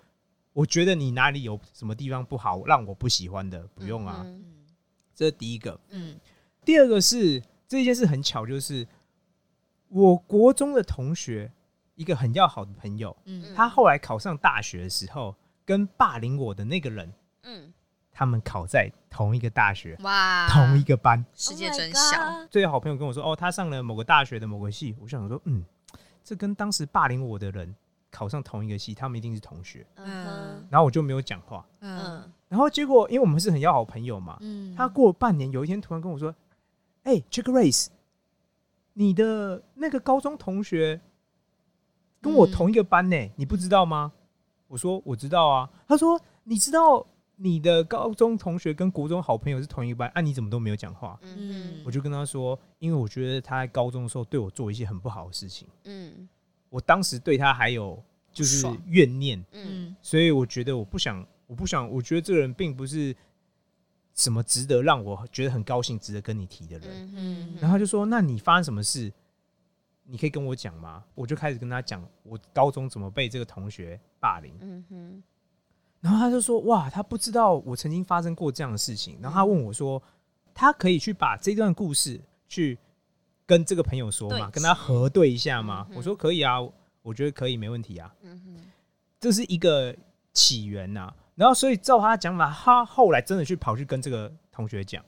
[0.52, 4.22] 我觉得你哪里有什么地方不好，让我不喜欢的，不用啊。
[4.24, 4.66] 嗯嗯。
[5.14, 5.78] 这是第一个。
[5.90, 6.18] 嗯。
[6.64, 8.86] 第二个是这件事很巧，就是
[9.88, 11.50] 我国中的同学，
[11.94, 13.54] 一个很要好的朋友，嗯。
[13.54, 15.34] 他后来考上大学的时候，
[15.64, 17.12] 跟霸凌我的那个人，
[17.44, 17.72] 嗯，
[18.12, 21.24] 他们考在同一个大学，哇，同一个班。
[21.34, 22.50] 世界 Oh 真小，God。
[22.50, 25.64] 最好朋友跟我说，哦，他上了某个大学的某个系，我想说，嗯，
[26.24, 27.74] 这跟当时霸凌我的人
[28.10, 29.86] 考上同一个系，他们一定是同学。
[29.96, 31.64] 嗯然后我就没有讲话。
[31.80, 36.34] 嗯嗯然后结果，因为我们是很要好朋友嘛，嗯他过半年，有一天突然跟我说
[37.04, 37.86] ：“哎、c h e c k Race，
[38.94, 41.00] 你的那个高中同学
[42.20, 44.12] 跟我嗯同一个班呢、你不知道吗？”
[44.66, 56.28] 我说：“我知道啊。”他说：“你知道你的高中同学跟国中好朋友是同一个班，啊，你怎么都没有讲话？”嗯我就跟他说：“因为我觉得他在高中的时候对我做一些很不好的事情，嗯
[56.70, 58.02] 我当时对他还有
[58.32, 63.14] 就是爽怨念，嗯嗯所以我觉得我不想，我不想，我觉得这个人并不是
[64.14, 66.88] 什么值得让我觉得很高兴、值得跟你提的人。
[66.90, 69.12] 嗯嗯，然后他就说：“那你发生什么事？
[70.04, 74.54] 你可以跟我讲吗？”我就开始跟他讲我高中怎么被这个同学霸凌。
[74.60, 75.22] 嗯哼
[76.00, 80.02] 然后他就说：“哇，他不知道我曾经发生过这样的事情。”然后他问我说
[80.54, 82.78] ：“他可以去把这段故事去
[83.50, 84.48] 跟这个朋友说嘛？
[84.50, 86.58] 跟他核对一下嘛？”嗯我说：“可以啊，
[87.02, 88.56] 我觉得可以，没问题啊。”嗯哼。
[89.18, 89.94] 这是一个
[90.32, 95.04] 起源呐、然后，所以照他的讲法，他后来真的去跑去跟这个同学讲，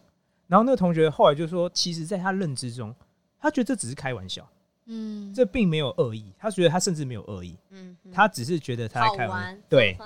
[0.48, 2.94] 然后那个同学后来就说，其实在他认知中，
[3.38, 4.46] 他觉得这只是开玩笑，
[4.86, 9.96] 嗯，这并没有恶意，他觉得他甚至没有恶意，嗯，嗯他只是觉得他在开玩玩笑，，对。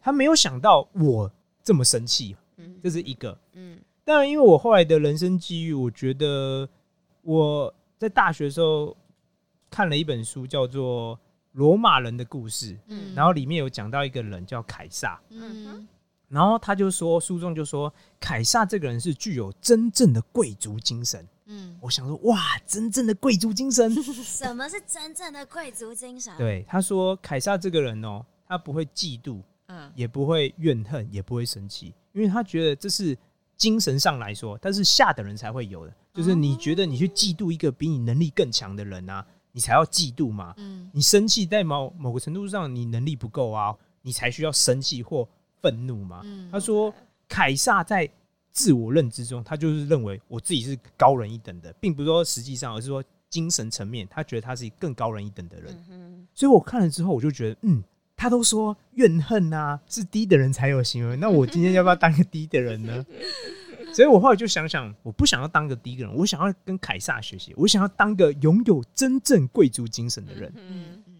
[0.00, 1.30] 他没有想到我
[1.62, 2.78] 这么生气，嗯。
[2.82, 3.38] 这是一个。
[3.52, 3.78] 嗯。
[4.04, 6.68] 当然，因为我后来的人生机遇，我觉得
[7.22, 8.96] 我在大学的时候
[9.70, 11.16] 看了一本书，叫做
[11.52, 15.86] 《罗马人的故事》，嗯然后里面有讲到一个人叫凯撒，嗯
[16.28, 21.26] 然后他就说书中就说凯撒这个人是具有真正的贵族精神。
[21.44, 23.92] 嗯我想说，哇，真正的贵族精神。
[24.24, 33.16] 什么是真正的贵族精神？，对，他说凯撒这个人哦，他不会嫉妒，嗯也不会怨恨，也不会生气，因为他觉得这是
[33.56, 40.54] 精神上来说，但是下等人才会有的，就是你觉得你去嫉妒一个比你能力更强的人啊，你才要嫉妒嘛。
[40.58, 45.26] 嗯你生气在某某个程度上，你能力不够啊，你才需要生气或
[45.60, 46.20] 愤怒嘛。
[46.24, 46.92] 嗯他说，
[47.28, 48.08] 凯撒在
[48.50, 55.84] 自我认知中，他就是认为我自己是高人一等的，并不是说实际上，而是说精神层面，他觉得他是更高人一等的人。
[55.88, 57.82] 嗯，所以我看了之后，我就觉得，嗯，
[58.14, 63.06] 他都说怨恨啊是低的人才有行为，那我今天要不要当个低的人呢？
[63.94, 71.14] 所以我后来就想想，我不想要当个低的人，我想要跟凯撒学习，我想要当个拥有真正贵族精神的人，嗯嗯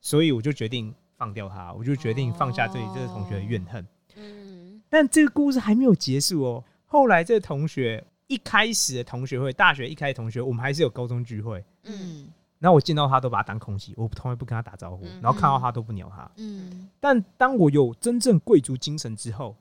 [0.00, 3.86] 所以我就决定放掉他，我就决定放下对这个同学的怨恨。
[4.16, 6.64] 嗯但这个故事还没有结束哦。
[6.86, 11.58] 后来这个同学一开始的同学会，大学一开始同学，我们还是有高中聚会。
[11.84, 12.28] 嗯嗯
[12.58, 16.28] 然后我见到他都把他当空气，我从来不跟他打招呼，嗯然后看到他都不鸟他。
[16.38, 19.54] 嗯但当我有真正贵族精神之后，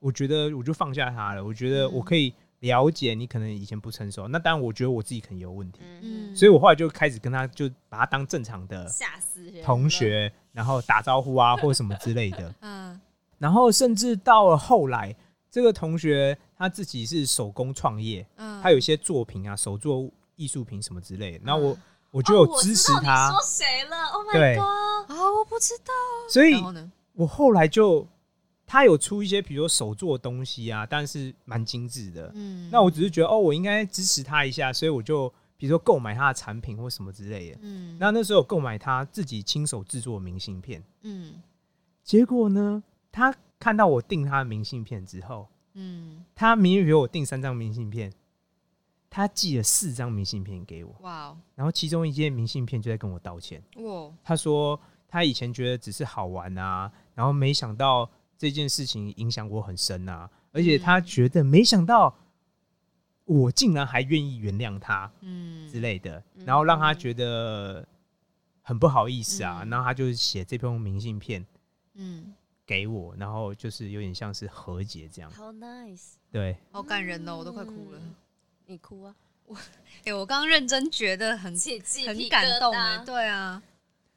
[0.00, 1.44] 我觉得我就放下他了。
[1.44, 12.54] 我觉得我可以了解你可能以前不成熟，那当然我觉得我自己可能有问题，嗯，所以我后来就开始跟他就把他当正常的吓死同，学，然后打招呼啊或什么之类的。
[12.60, 13.00] 嗯
[13.38, 15.14] 然后甚至到了后来，
[15.50, 21.40] 这个同学他自己是手工创业，嗯，他有一些作品啊，手作艺术品什么之类的。
[21.44, 21.78] 然后我
[22.10, 25.10] 我就哦有支持他你，说谁了？Oh my god！
[25.10, 25.92] 啊，我不知道。
[26.28, 26.62] 所以？
[27.14, 28.06] 我后来就
[28.70, 32.30] 他有出一些比如说手做的东西啊，但是蛮精致的。
[32.36, 37.58] 嗯，那我只是觉得哦，我应该支持他一下，所以我就比如说购买他的产品或什么之类的。
[37.62, 37.96] 嗯。
[37.98, 41.42] 那那时候有购买他自己亲手制作的明信片，嗯。
[42.04, 42.80] 结果呢，
[43.10, 48.12] 他看到我订他的明信片之后，嗯，他明明给我订三张明信片，
[49.10, 51.36] 他寄了四张明信片给我，哇哦。
[51.56, 53.60] 然后其中一件明信片就在跟我道歉。
[53.78, 58.08] 哇，他说他以前觉得只是好玩啊，然后没想到
[58.40, 62.16] 这件事情影响我很深啊，而且他觉得没想到
[63.26, 67.86] 我竟然还愿意原谅他嗯之类的，嗯然后让他觉得
[68.62, 69.68] 很不好意思啊，嗯。
[69.68, 71.44] 然后他就写这封明信片
[71.96, 72.32] 嗯，
[72.64, 76.56] 给我，然后就是有点像是和解这样，好 nice，对。
[76.72, 77.98] 好感人哦，我都快哭了。
[78.00, 78.14] 嗯。
[78.64, 79.54] 你哭啊，我
[80.06, 81.54] 哎，我刚刚认真觉得很
[82.06, 83.62] 很感动哎，对啊，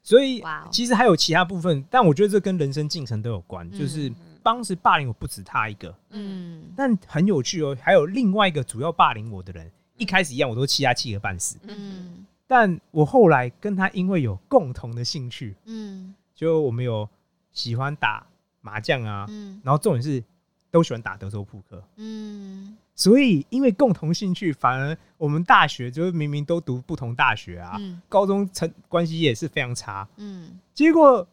[0.04, 0.40] 所以
[0.70, 3.66] 其实还有其他部分，但我觉得这跟人生进程都有关。
[3.66, 4.12] 嗯就是
[4.42, 6.64] 当时霸凌我不止他一个，嗯。
[6.76, 12.26] 但很有趣哦，还有另外一个主要霸凌我的人，一开始一样我都气他气个半死，嗯。
[12.46, 16.14] 但我后来跟他因为有共同的兴趣，嗯。
[16.34, 17.08] 就我们有
[17.52, 18.26] 喜欢打
[18.60, 19.58] 麻将啊，嗯。
[19.64, 20.22] 然后重点是
[20.70, 28.00] 都喜欢打德州扑克，嗯所以因为共同兴趣，反而我们大学就是明明都读不同大学啊，嗯。
[28.08, 30.58] 高中成关系也是非常差，嗯。
[30.72, 31.26] 结果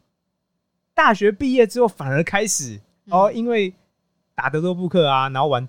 [0.93, 3.13] 大学毕业之后反而开始嗯。
[3.13, 3.73] 哦，因为
[4.33, 5.67] 打德州扑克啊，然后玩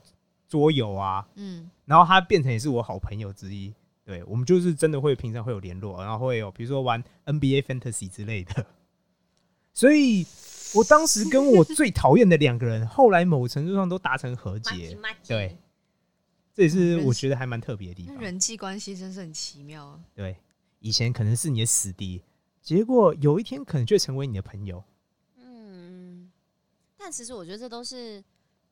[0.48, 1.70] 桌游啊，嗯。
[1.85, 3.72] 然后他变成也是我好朋友之一。
[4.05, 8.66] 对我们就是真的会平常会有联络，然后会有比如说玩 NBA Fantasy 之类的。
[9.72, 10.26] 所以
[10.74, 14.98] 我当时跟我最讨厌的两个人，后来某程度上都达成和解。
[15.26, 15.57] 对，
[16.55, 18.17] 这也是我觉得还蛮特别的地方。
[18.19, 20.05] 人际关系真是很奇妙啊。
[20.15, 20.37] 对，
[20.81, 22.23] 以前可能是你的死敌，
[22.61, 24.85] 结果有一天可能就成为你的朋友。
[25.37, 26.31] 嗯，
[26.97, 28.23] 但其实我觉得这都是，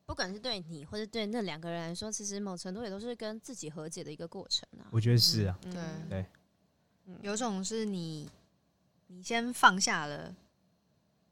[0.05, 4.85] 不管是对你或者对那两个人来说，其实某程度也都是跟自己和解的一个过程啊。
[4.91, 5.73] 我觉得是啊，嗯
[6.07, 6.25] 对对
[7.23, 8.29] 有种是你
[9.07, 10.35] 你先放下了，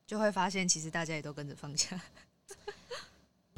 [0.08, 2.02] 就会发现其实大家也都跟着放下。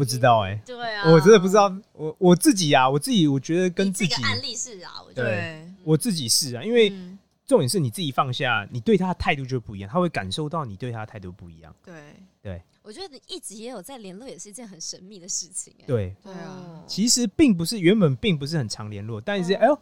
[0.01, 5.29] 不知道哎、对啊，我真的不知道，我我自己啊，我自己我觉得跟自己你这个，案例是啊，我觉得。
[5.29, 7.19] 对我自己是啊，因为嗯。
[7.45, 11.75] 重点是你自己放下，你对他的态度就不一样，他会感受到你对他的态度不一样。
[11.83, 11.93] 对。
[12.41, 12.61] 对。
[12.81, 16.47] 我觉得你一直也有在联络，也是一件很神秘的事情、哎，对，对啊。
[16.47, 19.59] 哦，其实并不是原本并不是很常联络，但是嗯。
[19.59, 19.77] 哎呦，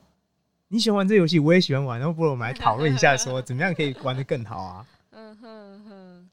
[0.68, 4.86] 你喜欢玩这游戏，我也喜欢玩，然后不如我们来讨论一下，说 怎么样可以玩的更好啊？
[5.12, 6.30] 嗯哼哼，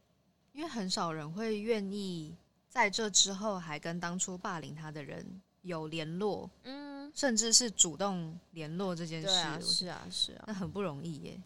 [0.54, 2.34] 因为很少人会愿意
[2.76, 5.24] 在这之后还跟当初霸凌他的人
[5.62, 6.50] 有联络。
[6.64, 9.28] 嗯，甚至是主动联络这件事，
[9.62, 10.44] 是啊，是啊。
[10.46, 11.40] 那很不容易耶。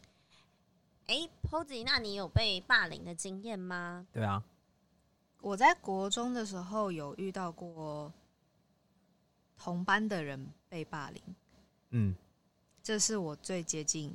[1.06, 4.04] 哎，Posy，那你有被霸凌的经验吗？
[4.12, 4.42] 对啊，
[5.40, 8.12] 我在国中的时候有遇到过
[9.56, 11.22] 同班的人被霸凌，
[11.90, 12.12] 嗯，
[12.82, 14.12] 这是我最接近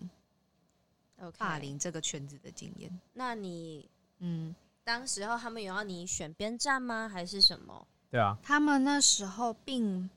[1.37, 1.59] 霸。
[1.59, 2.91] 凌这个圈子的经验。
[3.13, 3.89] 那你
[4.19, 4.53] 嗯，
[4.85, 7.09] 当时候他们有要你选边站吗？
[7.09, 7.85] 还是什么？
[8.11, 10.07] 对啊，他们那时候并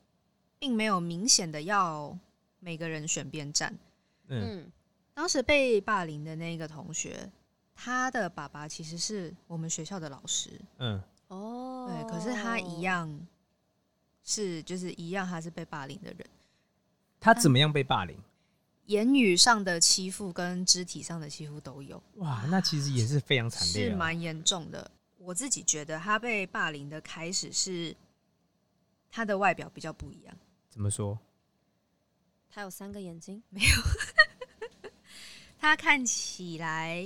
[0.59, 2.15] 并没有明显的要
[2.59, 3.75] 每个人选边站。
[4.27, 4.71] 嗯，嗯，
[5.15, 7.29] 当时被霸凌的那个同学，
[7.75, 13.27] 他的爸爸其实是我们学校的老师，嗯，哦，对，可是他一样
[14.23, 16.27] 是就是一样，他是被霸凌的人，
[17.19, 18.15] 他怎么样被霸凌？
[18.89, 24.89] 言语上的欺负跟肢体上的欺负都有，哇，那其实也是非常惨烈啊，是蛮严重的。
[25.19, 27.95] 我自己觉得他被霸凌的开始是
[29.11, 30.35] 他的外表比较不一样，
[30.71, 31.19] 怎么说？
[32.49, 34.89] 他有三个眼睛，没有。
[35.59, 37.05] 他看起来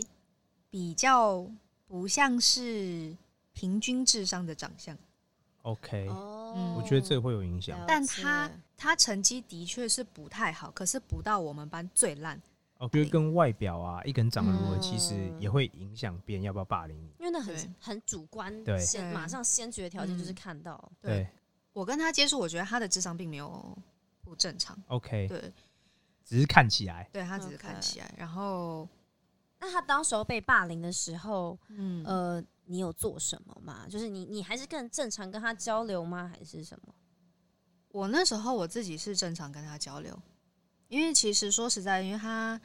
[0.69, 1.45] 比较
[1.85, 3.13] 不像是
[3.51, 4.97] 平均智商的长相，
[5.63, 7.77] OK，、我觉得这会有影响。
[7.79, 7.85] 了。
[7.87, 8.21] 但解。
[8.21, 12.41] 他他成绩的确是不太好，可是不到我们班最烂。
[12.77, 17.13] 我觉得跟外表啊，一个人长得如何，嗯其实也会影响别人要不要霸凌你。
[17.17, 18.77] 因为那很很主观，对。
[19.13, 21.27] 马上先决条件就是嗯看到，对。
[21.71, 23.75] 我跟他接触，我觉得他的智商并没有
[24.21, 25.51] 不正常，，OK，对，
[26.25, 28.87] 只是看起来，对他只是看起来，然后
[29.59, 32.03] 那他当时候被霸凌的时候，嗯。
[32.05, 33.87] 呃，你有做什么吗？
[33.89, 36.31] 就是你你还是更正常跟他交流吗？
[36.33, 36.93] 还是什么？
[37.89, 40.17] 我那时候我自己是正常跟他交流，
[40.87, 42.59] 因为其实说实在，因为他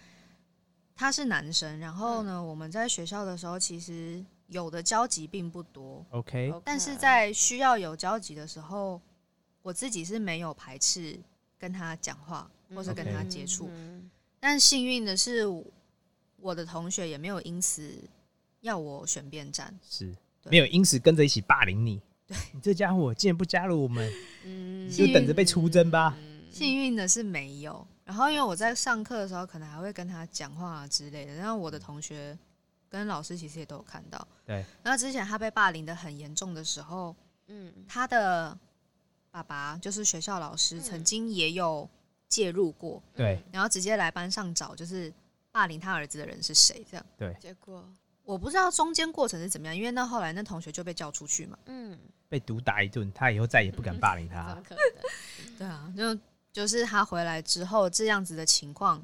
[0.94, 9.00] 他是男生，然后呢，我们在学校的时候其实有的交集并不多，OK，但是在需要有交集的时候，
[9.60, 11.18] 我自己是没有排斥
[11.58, 13.68] 跟他讲话或是跟他接触。
[13.70, 15.44] 嗯但幸运的是，
[16.36, 17.92] 我的同学也没有因此
[18.60, 19.78] 要我选边站。
[19.88, 22.00] 是对没有因此跟着一起霸凌你。
[22.26, 24.12] 对你这家伙竟然不加入我们，
[24.44, 26.16] 嗯就等着被出征吧。
[26.50, 27.86] 幸运的是没有。
[28.04, 31.34] 然后因为我在上课的时候，可能还会跟他讲话啊之类的。
[31.34, 32.36] 然后我的同学
[32.88, 34.26] 跟老师其实也都有看到。
[34.46, 34.64] 对。
[34.82, 37.14] 然后之前他被霸凌的很严重的时候，
[37.46, 38.58] 嗯他的
[39.30, 41.88] 爸爸就是学校老师，嗯曾经也有
[42.28, 45.12] 介入过，对，然后直接来班上找，就是
[45.50, 47.06] 霸凌他儿子的人是谁这样。
[47.16, 47.86] 对结果
[48.28, 51.58] 我不知道中间过程是怎么样，因为那后来那同学就被叫出去嘛。
[51.64, 51.98] 嗯，
[52.28, 54.62] 被毒打一顿，他以后再也不敢 霸凌怎他么。
[54.68, 55.56] 可能？
[55.56, 56.20] 对啊，就
[56.52, 59.02] 就是他回来之后，这样子的情况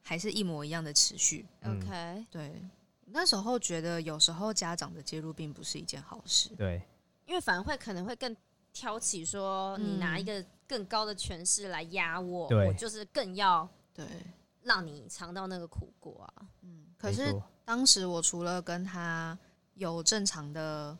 [0.00, 1.44] 还是一模一样的持续。
[1.60, 2.62] 嗯 OK，对，
[3.04, 6.48] 那时候觉得有时候家长的介入并不是一件好事。
[6.56, 6.80] 对，
[7.26, 8.34] 因为反而会可能会更
[8.72, 14.06] 挑起说，你拿嗯一个更高的权势来压我，对我就是更要对，
[14.66, 16.46] 让你尝到那个苦果啊。
[16.62, 19.38] 嗯，可是当时我除了跟他
[19.74, 20.96] 有正常的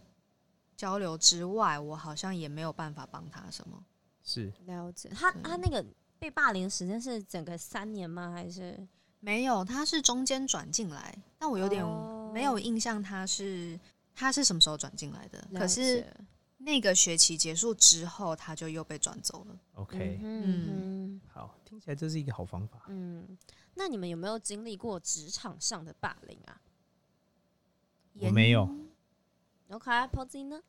[0.77, 3.85] 交流之外，我好像也没有办法帮他什么。
[4.23, 5.85] 是了解，他他那个
[6.19, 8.33] 被霸凌时间是整个三年吗？
[8.33, 8.77] 还是
[9.21, 13.79] 没有，他是中间转进来，但我有点哦没有印象他是
[14.15, 15.49] 他是什么时候转进来的。
[15.55, 16.13] 可是解
[16.67, 19.57] 那个学期结束之后，他就又被转走了。
[19.75, 22.83] OK，嗯好，听起来这是一个好方法。
[22.89, 23.39] 嗯嗯，
[23.73, 26.61] 那你们有没有经历过职场上的霸凌啊
[28.15, 28.69] 我没有
[29.69, 30.61] ，？OK，Posy 呢？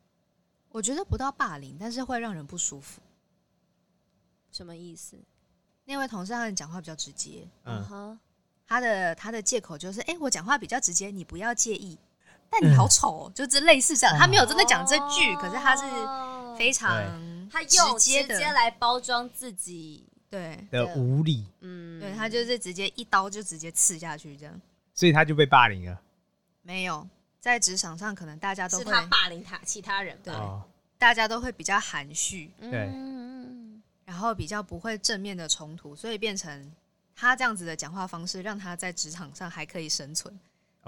[0.68, 3.02] 我觉得不到霸凌，但是会让人不舒服。
[4.52, 5.18] 什么意思？
[5.84, 8.20] 那位同事他们讲话比较直接，嗯嗯，哼，
[8.64, 11.98] 他的他的借口就是，哎、我讲话比较直接，你不要介意。
[12.50, 14.16] 但你好丑、哦，就是类似这样。
[14.18, 16.54] 他没有真的讲这句，可是他是哦。
[16.58, 16.90] 非常
[17.48, 20.58] 他用直接的来包装自己，对。
[20.70, 24.60] 的无理，嗯，对，他就是直接一刀就直接刺下去这样。
[24.92, 26.00] 所以他就被霸凌了。
[26.62, 27.06] 没有
[27.38, 30.62] 在职场上，可能大家都会是他霸凌他其他人，对哦，
[30.98, 32.90] 大家都会比较含蓄，对。
[32.92, 36.72] 嗯然后比较不会正面的冲突，所以变成
[37.14, 40.36] 他这样子的讲话方式，让他在职场上还可以生存。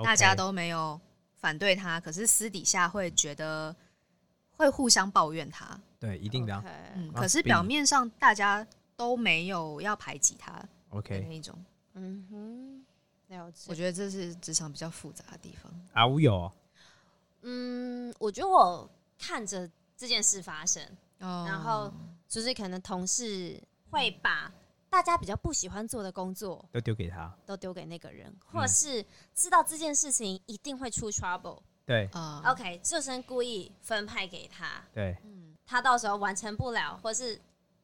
[0.02, 0.98] 大家都没有
[1.40, 3.74] 反对他，可是私底下会觉得
[4.56, 5.78] 会互相抱怨他。
[5.98, 6.64] 对一定的啊。
[6.94, 8.66] 嗯，可是表面上大家
[8.96, 11.56] 都没有要排挤他 OK，那一种。
[11.94, 12.84] 嗯哼，
[13.28, 13.66] 了解。
[13.68, 15.72] 我觉得这是职场比较复杂的地方。
[15.92, 16.52] 啊，我有哦
[17.42, 18.88] 嗯，我觉得我
[19.18, 20.82] 看着这件事发生，
[21.20, 21.92] 哦然后
[22.28, 23.60] 就是可能同事
[23.90, 24.52] 会把
[24.90, 27.32] 大家比较不喜欢做的工作都丢给他。
[27.46, 32.42] 都丢给那个人，或者是知道这件事情一定会出 trouble，OK，、对啊。
[32.46, 37.40] OK，就是故意分派给他，对，嗯他到时候完成不了，或是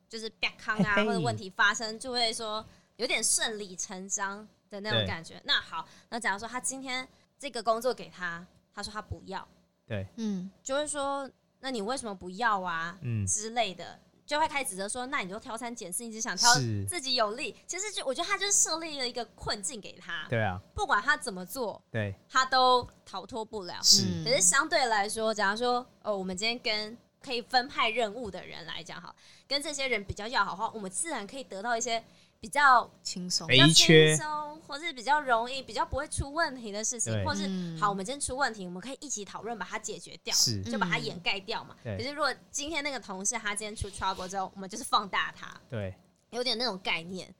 [0.08, 1.06] 就是啪康啊，嘿嘿。
[1.06, 5.40] 或者问题发生，就会说有点顺理成章的那种感觉。
[5.44, 7.06] 那好，那假如说他今天
[7.38, 8.44] 这个工作给他，
[8.74, 9.46] 他说他不要，
[9.86, 10.50] 对，嗯。
[10.60, 11.30] 就会说
[11.60, 14.00] 那你为什么不要啊嗯，之类的。
[14.26, 16.52] 就会开始指责说，那你就挑三拣四，你只想挑
[16.88, 17.54] 自己有利。
[17.66, 23.78] 其实就我觉得他就是设立了一个困境给他，对啊，不管他怎么做，对，他都逃脱不了。
[23.82, 29.14] 是，嗯可是相对来说，假如说哦，我们今天跟可以分派任务的人来讲，好，
[29.46, 32.02] 跟这些人比较要好的话，我们自然可以得到一些
[32.40, 41.76] 比较轻松，比较缺轻松，或是比较容易、比较不会出问题的事情，或是、嗯好，我们今天出问题，我们可以一起讨论，把它解决掉，是就把它掩盖掉嘛。
[41.82, 45.94] 可是如果今天那个同事他今天出 trouble 之后，我们就是放大他，对。
[46.30, 47.32] 有点那种概念。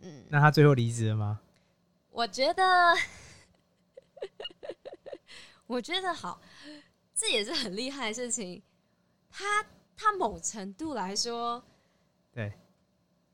[0.00, 1.40] 嗯，那他最后离职了吗？
[2.10, 2.94] 我觉得，
[5.66, 6.40] 我觉得好，
[7.12, 8.62] 这也是很厉害的事情。
[9.30, 9.66] 他
[9.96, 11.73] 他某程度来说，对，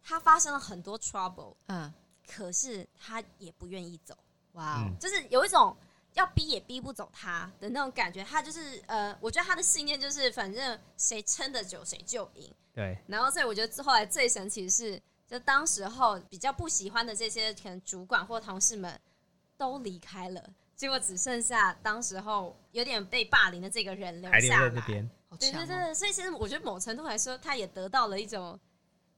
[0.03, 1.93] 他发生了很多 trouble，嗯，
[2.27, 4.17] 可是他也不愿意走，
[4.53, 5.77] 哇就是有一种
[6.15, 8.25] 要逼也逼不走他的那种感觉。
[8.25, 12.53] 他就是呃，我觉得他的信念就是，反正谁撑得久谁就赢。
[12.73, 18.99] 对，然后，所以我觉得后来最神奇的是，就当时候比较不喜欢的这些可能主管或同事们
[19.57, 24.71] 都离开了，结果只剩下当时候有点被霸凌的这个人留下来。
[25.39, 28.59] 对对对，所以其实我觉得某程度来说，他也得到了一种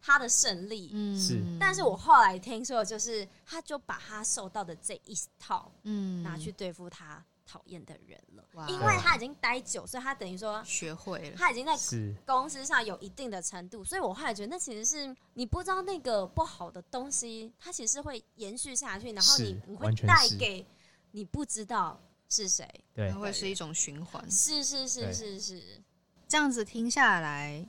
[0.03, 0.91] 他的胜利。
[0.93, 1.19] 嗯。
[1.19, 1.41] 是。
[1.59, 6.23] 但是我后来听说，就是他就把他受到的这一套嗯。
[6.23, 11.77] 拿去对付他讨厌的人了，因为他已经待久，所以他等于说学会了，他已经在
[12.25, 20.65] 公司上有一定的程度，所以我后来觉得那其实是你不知道那个不好的东西，它其实会延续下去，然后你你会带给
[21.11, 22.01] 你不知道
[22.31, 23.11] 是谁，对。
[23.11, 24.31] 它，会是一种循环。
[24.31, 25.83] 是是是是是，
[26.27, 27.67] 这样子听下来，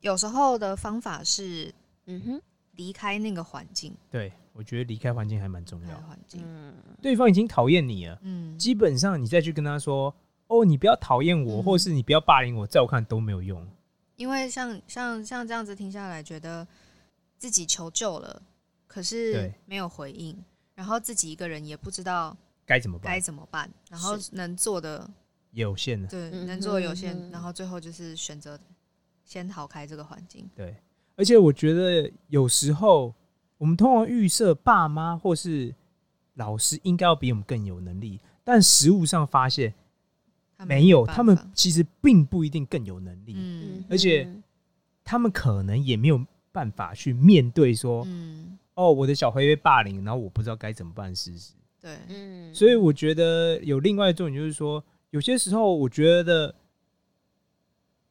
[0.00, 1.72] 有时候的方法是
[2.06, 2.42] 嗯哼，
[2.76, 5.96] 离开那个环境，对，我觉得离开环境还蛮重要。
[6.02, 6.74] 环境，嗯。
[7.02, 10.14] 对方已经讨厌你了，嗯，基本上你再去跟他说
[10.48, 11.62] ：“哦，你不要讨厌我，嗯。
[11.62, 13.66] 或是你不要霸凌我”，在我看都没有用。
[14.16, 16.66] 因为像像像这样子听下来，觉得
[17.36, 18.42] 自己求救了，
[18.86, 20.36] 可是没有回应，
[20.74, 22.36] 然后自己一个人也不知道
[22.66, 23.12] 该怎么办。
[23.12, 23.20] 该？
[23.20, 25.08] 怎么办，然后能做的
[25.52, 27.30] 有限的，对嗯能做的有限，嗯。
[27.30, 28.58] 然后最后就是选择
[29.28, 30.48] 先逃开这个环境。
[30.56, 30.74] 对。
[31.14, 33.14] 而且我觉得有时候
[33.58, 35.74] 我们通常预设爸妈或是
[36.34, 39.74] 老师应该要比我们更有能力，但实物上发现
[40.64, 44.32] 没有，他们其实并不一定更有能力，嗯而且
[45.04, 51.52] 他们可能也没有办法去面对说：“嗯，哦，我的小孩被霸凌，然后我不知道该怎么办。”事实。
[51.80, 56.54] 对，嗯所以我觉得有另外一种，就是说，有些时候我觉得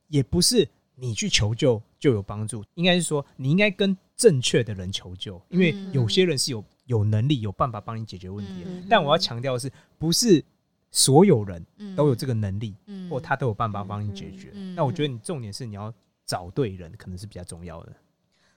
[0.08, 0.68] 也不是
[1.00, 8.70] 你去求救就有帮助，应该是说你应该跟正确的人求救，因为嗯有些人是有有能力、有办法帮你解决问题的。
[8.72, 10.44] 嗯但我要强调的是，不是
[10.90, 14.50] 所有人嗯都有这个能力，嗯或他都有办法帮你解决。
[14.54, 15.94] 嗯那我觉得你重点是你要
[16.26, 17.96] 找对人，可能是比较重要的。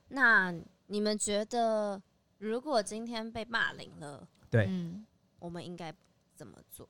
[0.08, 0.54] 那
[0.86, 2.00] 你们觉得，
[2.38, 5.04] 如果今天被霸凌了，对嗯
[5.38, 5.94] 我们应该
[6.34, 6.88] 怎么做？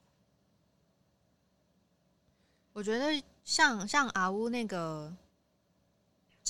[2.72, 5.12] 我觉得像像阿乌那个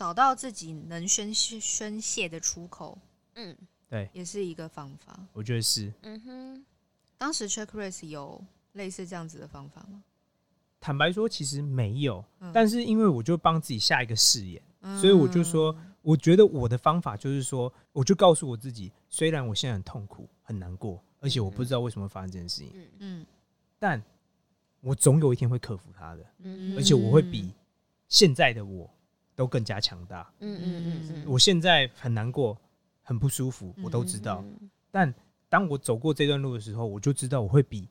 [0.00, 2.96] 找到自己能宣泄宣泄的出口，
[3.34, 3.54] 嗯
[3.86, 5.20] 对也是一个方法。
[5.34, 5.92] 我觉得是。
[6.00, 6.64] 嗯哼，
[7.18, 8.42] 当时 Check Race 有
[8.72, 10.02] 类似这样子的方法吗？
[10.80, 14.62] 坦白说，其实没有，嗯但是因为我就帮自己下一个誓言。
[14.80, 23.26] 嗯所以我就说，我觉得我的方法就是说，我就告诉我自己，虽然我现在很痛苦、很难过，而且我不知道为什么发生这件事情，嗯嗯
[23.78, 24.02] 但
[24.80, 27.52] 我总有一天会克服它的，嗯而且我会比
[28.08, 28.90] 现在的我
[29.40, 30.30] 都更加强大。
[30.40, 32.54] 嗯嗯嗯嗯，我现在很难过、
[33.02, 35.14] 很不舒服，嗯我都知道，嗯但
[35.48, 37.88] 当我走过这段路的时候，我就知道我会比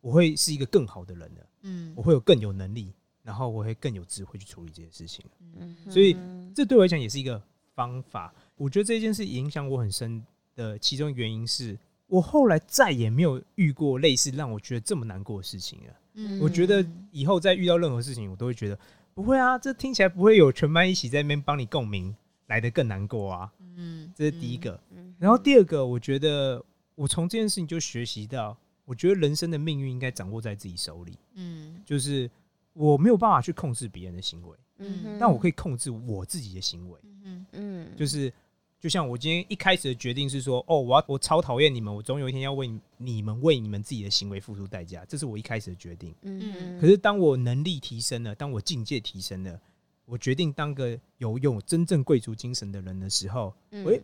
[0.00, 5.24] 我会是一个更好的人了，嗯我会有更有能力，然后我会更有智慧去处理这些事情。
[5.56, 6.16] 嗯哼所以
[6.54, 7.42] 这对我来讲也是一个
[7.74, 8.32] 方法。
[8.54, 10.24] 我觉得这件事影响我很深
[10.54, 11.76] 的其中原因是
[12.06, 15.92] 我后来再也没有遇过类似让我觉得这么难过的事情了。
[16.14, 18.78] 嗯我觉得以后再遇到任何事情，我都会觉得
[19.18, 22.14] 不会啊，这听起来不会有全班一起在那边帮你共鸣
[22.46, 23.52] 来的更难过啊。
[23.74, 24.80] 嗯这是第一个。
[24.92, 26.64] 嗯然后第二个，我觉得
[26.94, 32.30] 我从这件事情就学习到，我觉得人生的命运应该掌握在自己手里，嗯就是
[32.74, 37.00] 我没有办法去控制别人的行为，嗯哼但我可以控制我自己的行为。
[37.24, 38.32] 嗯嗯就是
[38.80, 46.14] 就像我今天一开始的决定是说，哦，我要我超讨厌你们，我总有一天要为你你们为你们自己的行为付出代价，这是我一开始的决定。
[46.22, 46.78] 嗯。
[46.80, 49.60] 可是当我能力提升了，当我境界提升了，
[50.04, 53.52] 我决定当个有用真正贵族精神的人的时候，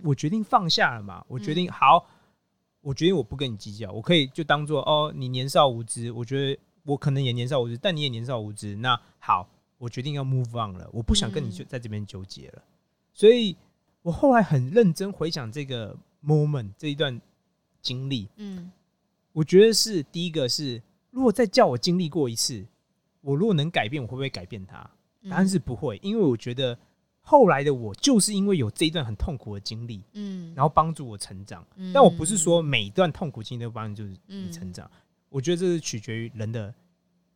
[0.03, 2.05] 我决定放下了嘛，我决定好，
[2.81, 9.49] 我决定我不跟你计较，我可以就当做哦，你年少无知，我觉得我可能也年少无知，但你也年少无知，那好，
[9.79, 11.53] 我决定要 move on 了，我不想跟你嗯。
[11.53, 12.63] 就在这边纠结了，
[13.13, 13.57] 所以
[14.05, 17.19] 我后来很认真回想这个 moment 这一段
[17.81, 18.71] 经历，嗯
[19.33, 20.81] 我觉得是第一个是，
[21.11, 22.63] 如果再叫我经历过一次，
[23.23, 24.79] 我如果能改变，我会不会改变它？
[25.31, 26.79] 答案是不会，因为我觉得
[27.23, 31.67] 后来的我就是因为有这一段很痛苦的经历，嗯，然后帮助我成长。
[31.77, 34.89] 嗯但我不是说每一段痛苦经历都帮助你嗯成长，
[35.31, 36.73] 我觉得这是取决于人的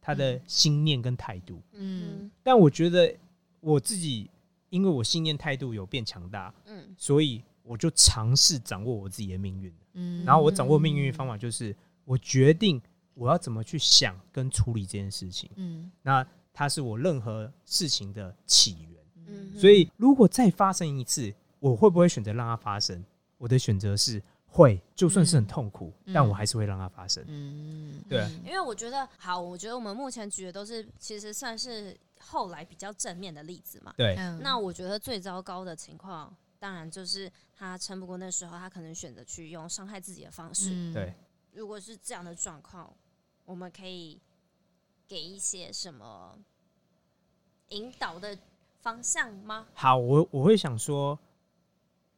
[0.03, 1.62] 他的心念跟态度。
[1.73, 3.16] 嗯但我觉得
[3.61, 4.31] 我自己，
[4.71, 9.73] 因为我信念态度有变强大，嗯所以我就尝试掌握我自己的命运。
[9.95, 12.81] 嗯然后我掌握命运的方法就是，我决定
[13.14, 15.51] 我要怎么去想跟处理这件事情。
[15.57, 19.03] 嗯那它是我任何事情的起源。
[19.27, 23.05] 嗯所以，如果再发生一次，我会不会选择让它发生？
[23.37, 27.23] 我的选择是会，就算是很痛苦，嗯但我还是会让它发生。
[27.29, 33.95] 嗯对因为我觉得好，我觉得我们目前举的都是其实算是后来比较正面的例子嘛。
[33.97, 40.71] 对，嗯那我觉得最糟糕的情况，当然就是他撑不过那时候，他可能选择去用伤害自己的方式。
[40.73, 41.14] 嗯对，
[41.53, 42.95] 如果是这样的状况，
[43.45, 44.21] 我们可以
[45.07, 46.39] 给一些什么
[47.69, 48.39] 引导的
[48.81, 49.66] 方向吗？
[49.75, 51.19] 好，我我会想说，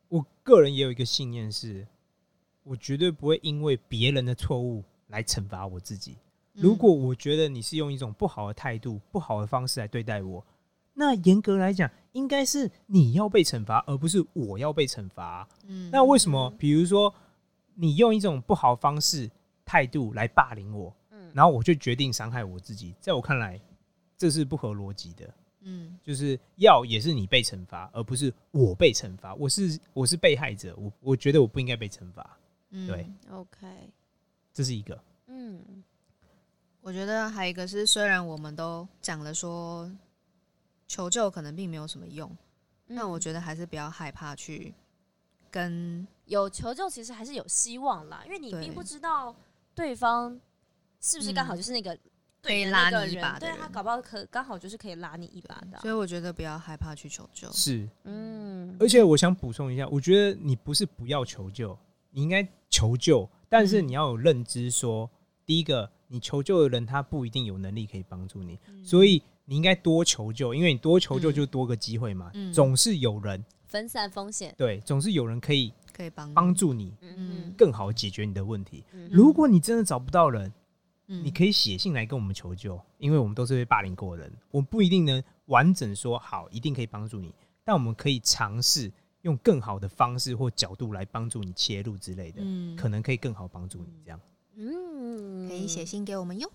[0.08, 1.86] 我个人也有一个信念是，
[2.62, 6.16] 我绝对不会因为别人的错误来惩罚我自己。
[6.60, 10.44] 嗯如果我觉得你是用一种不好的态度、不好的方式来对待我，
[10.94, 15.48] 那严格来讲，应该是你要被惩罚，而不是我要被惩罚。
[15.66, 16.52] 嗯那为什么？
[16.58, 17.12] 比如说，
[17.74, 19.30] 你用一种不好的方式、
[19.64, 23.58] 态度来霸凌我，嗯，然后我就决定伤害我自己，在我看来，
[24.18, 25.34] 这是不合逻辑的。
[25.62, 29.34] 嗯就是要也是你被惩罚，而不是我被惩罚。
[29.34, 32.38] 我是我是被害者，我我觉得我不应该被惩罚，
[32.70, 33.66] 嗯对 OK，
[34.52, 34.98] 这是一个。
[35.26, 35.62] 嗯
[36.82, 39.90] 我觉得还有一个是，虽然我们都讲了说
[40.86, 42.30] 求救可能并没有什么用，
[42.88, 44.74] 但我觉得还是不要害怕去
[45.50, 49.34] 跟有求救其实还是有希望啦，因为你并不知道
[49.74, 50.40] 对方
[51.00, 51.96] 是不是刚好嗯就是那个
[52.42, 55.80] 可以拉你一把的人对他搞不好可刚好就是可以拉你一把的啊。
[55.82, 57.50] 所以我觉得不要害怕去求救。
[57.52, 61.76] 是，嗯，而且我想补充一下，我觉得你不是不要求救，
[62.10, 65.10] 你应该求救，但是嗯你要有认知说，
[65.44, 74.52] 第一个，你求救的人他不一定有能力可以帮助你，嗯所以你应该多求救，因为你多求救嗯就多个机会嘛，嗯总是有人分散风险。
[74.58, 78.82] 对，总是有人可以可以帮帮助你嗯更好解决你的问题。
[78.92, 80.52] 嗯如果你真的找不到人，
[81.06, 87.32] 嗯你可以写信来跟我们求救，因为我们都是被霸凌过的人，我们不一定能完整说好一定可以帮助你，
[87.64, 88.90] 但我们可以尝试
[89.22, 93.92] 用更好的方式或角度来帮助你切入之类的，嗯可能可以更好帮助你。
[94.04, 94.20] 这样，
[94.62, 96.50] 嗯可以写信给我们哟。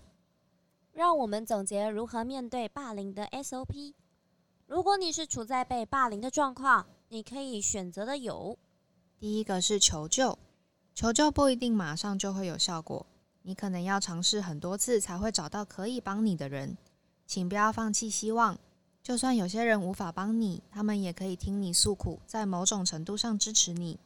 [0.92, 3.94] 让我们总结如何面对霸凌的 SOP。
[4.66, 8.56] 如果你是处在被霸凌的状况，你可以选择的有：
[9.18, 10.38] 第一个是求救，
[10.94, 13.04] 求救不一定马上就会有效果，
[13.42, 16.76] 你可能要尝试很多次才会找到可以帮你的人。
[17.26, 18.56] 请不要放弃希望，
[19.02, 23.98] 就算有些人无法帮你，他们也可以听你诉苦，在某种程度上支持你。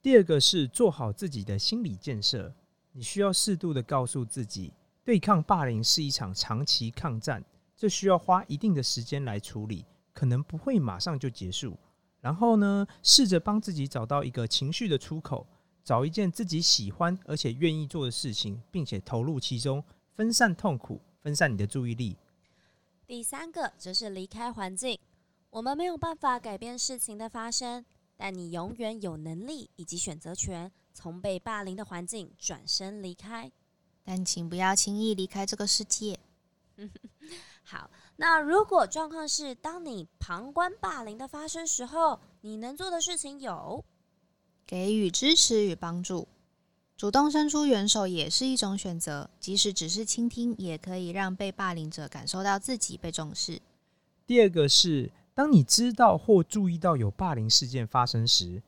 [0.00, 2.52] 第二个是做好自己的心理建设，
[2.92, 4.72] 你需要适度的告诉自己，
[5.02, 7.42] 对抗霸凌是一场长期抗战，
[7.76, 11.76] 这需要花一定的时间来处理，可能不会马上就结束。
[12.20, 15.46] 然后呢，试着帮自己找到一个情绪的出口，
[15.82, 19.82] 找一件自己喜欢而且愿意做的事情，并且投入其中，
[20.14, 22.16] 分散痛苦，分散你的注意力。
[23.06, 24.98] 第三个则是离开环境。
[25.50, 27.84] 我们没有办法改变事情的发生，
[28.16, 33.50] 但你永远有能力以及选择权，从被霸凌的环境转身离开。
[34.04, 36.18] 但请不要轻易离开这个世界。
[37.62, 43.84] 好，那如果状况是当你旁观霸凌的发生时候，你能做的事情有：
[44.66, 46.26] 给予支持与帮助，
[46.96, 53.60] 主动伸出援手也是一种选择，即使只是倾听，也可以让被霸凌者感受到自己被重视。
[54.26, 58.60] 第二个是，当你知道或注意到有霸凌事件发生时，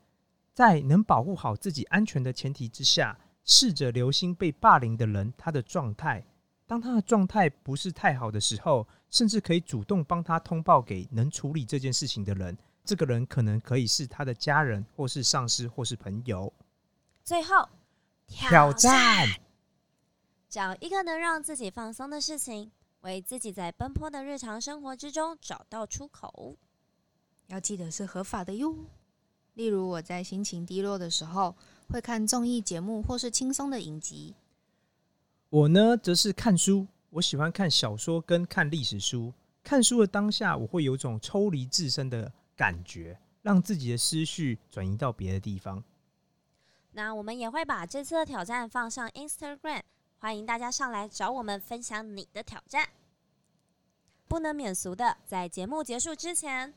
[0.55, 6.25] 在能保护好自己安全的前提之下，试着留心被霸凌的人他的状态。
[6.65, 12.57] 当他的状态不是太好的时候，甚至可以主动帮他通报给能处理这件事情的人。
[12.85, 16.51] 这个人可能可以是他的家人，或是上司，或是朋友。
[17.21, 17.67] 最后
[18.25, 19.27] 挑战，
[20.47, 22.71] 找一个能让自己放松的事情。
[23.01, 26.55] 为自己在奔波的日常生活之中找到出口。
[27.47, 28.75] 要记得是合法的哟。
[29.55, 31.55] 例如我在心情低落的时候，
[31.89, 34.35] 会看综艺节目或是轻松的影集。
[35.49, 36.87] 我呢，则是看书。
[37.09, 39.33] 我喜欢看小说跟看历史书。
[39.63, 45.83] 看书的当下，我会有种抽离自身的感觉，让自己的思绪转移到别的地方。
[46.91, 49.81] 那我们也会把这次的挑战放上 Instagram，
[50.19, 52.89] 欢迎大家上来找我们分享你的挑战。
[54.27, 56.73] 不能免俗的，在节目结束之前，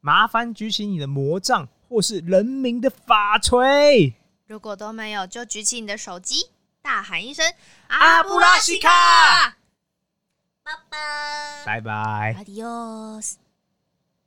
[0.00, 4.14] 麻烦举起你的魔杖或是人民的法锤。
[4.46, 7.44] 如果都没有，就举起你的手机，大喊一声
[7.88, 9.56] “阿布拉西卡
[10.62, 11.64] 拜拜。
[11.64, 12.44] 拜拜。
[12.44, 13.47] Adios。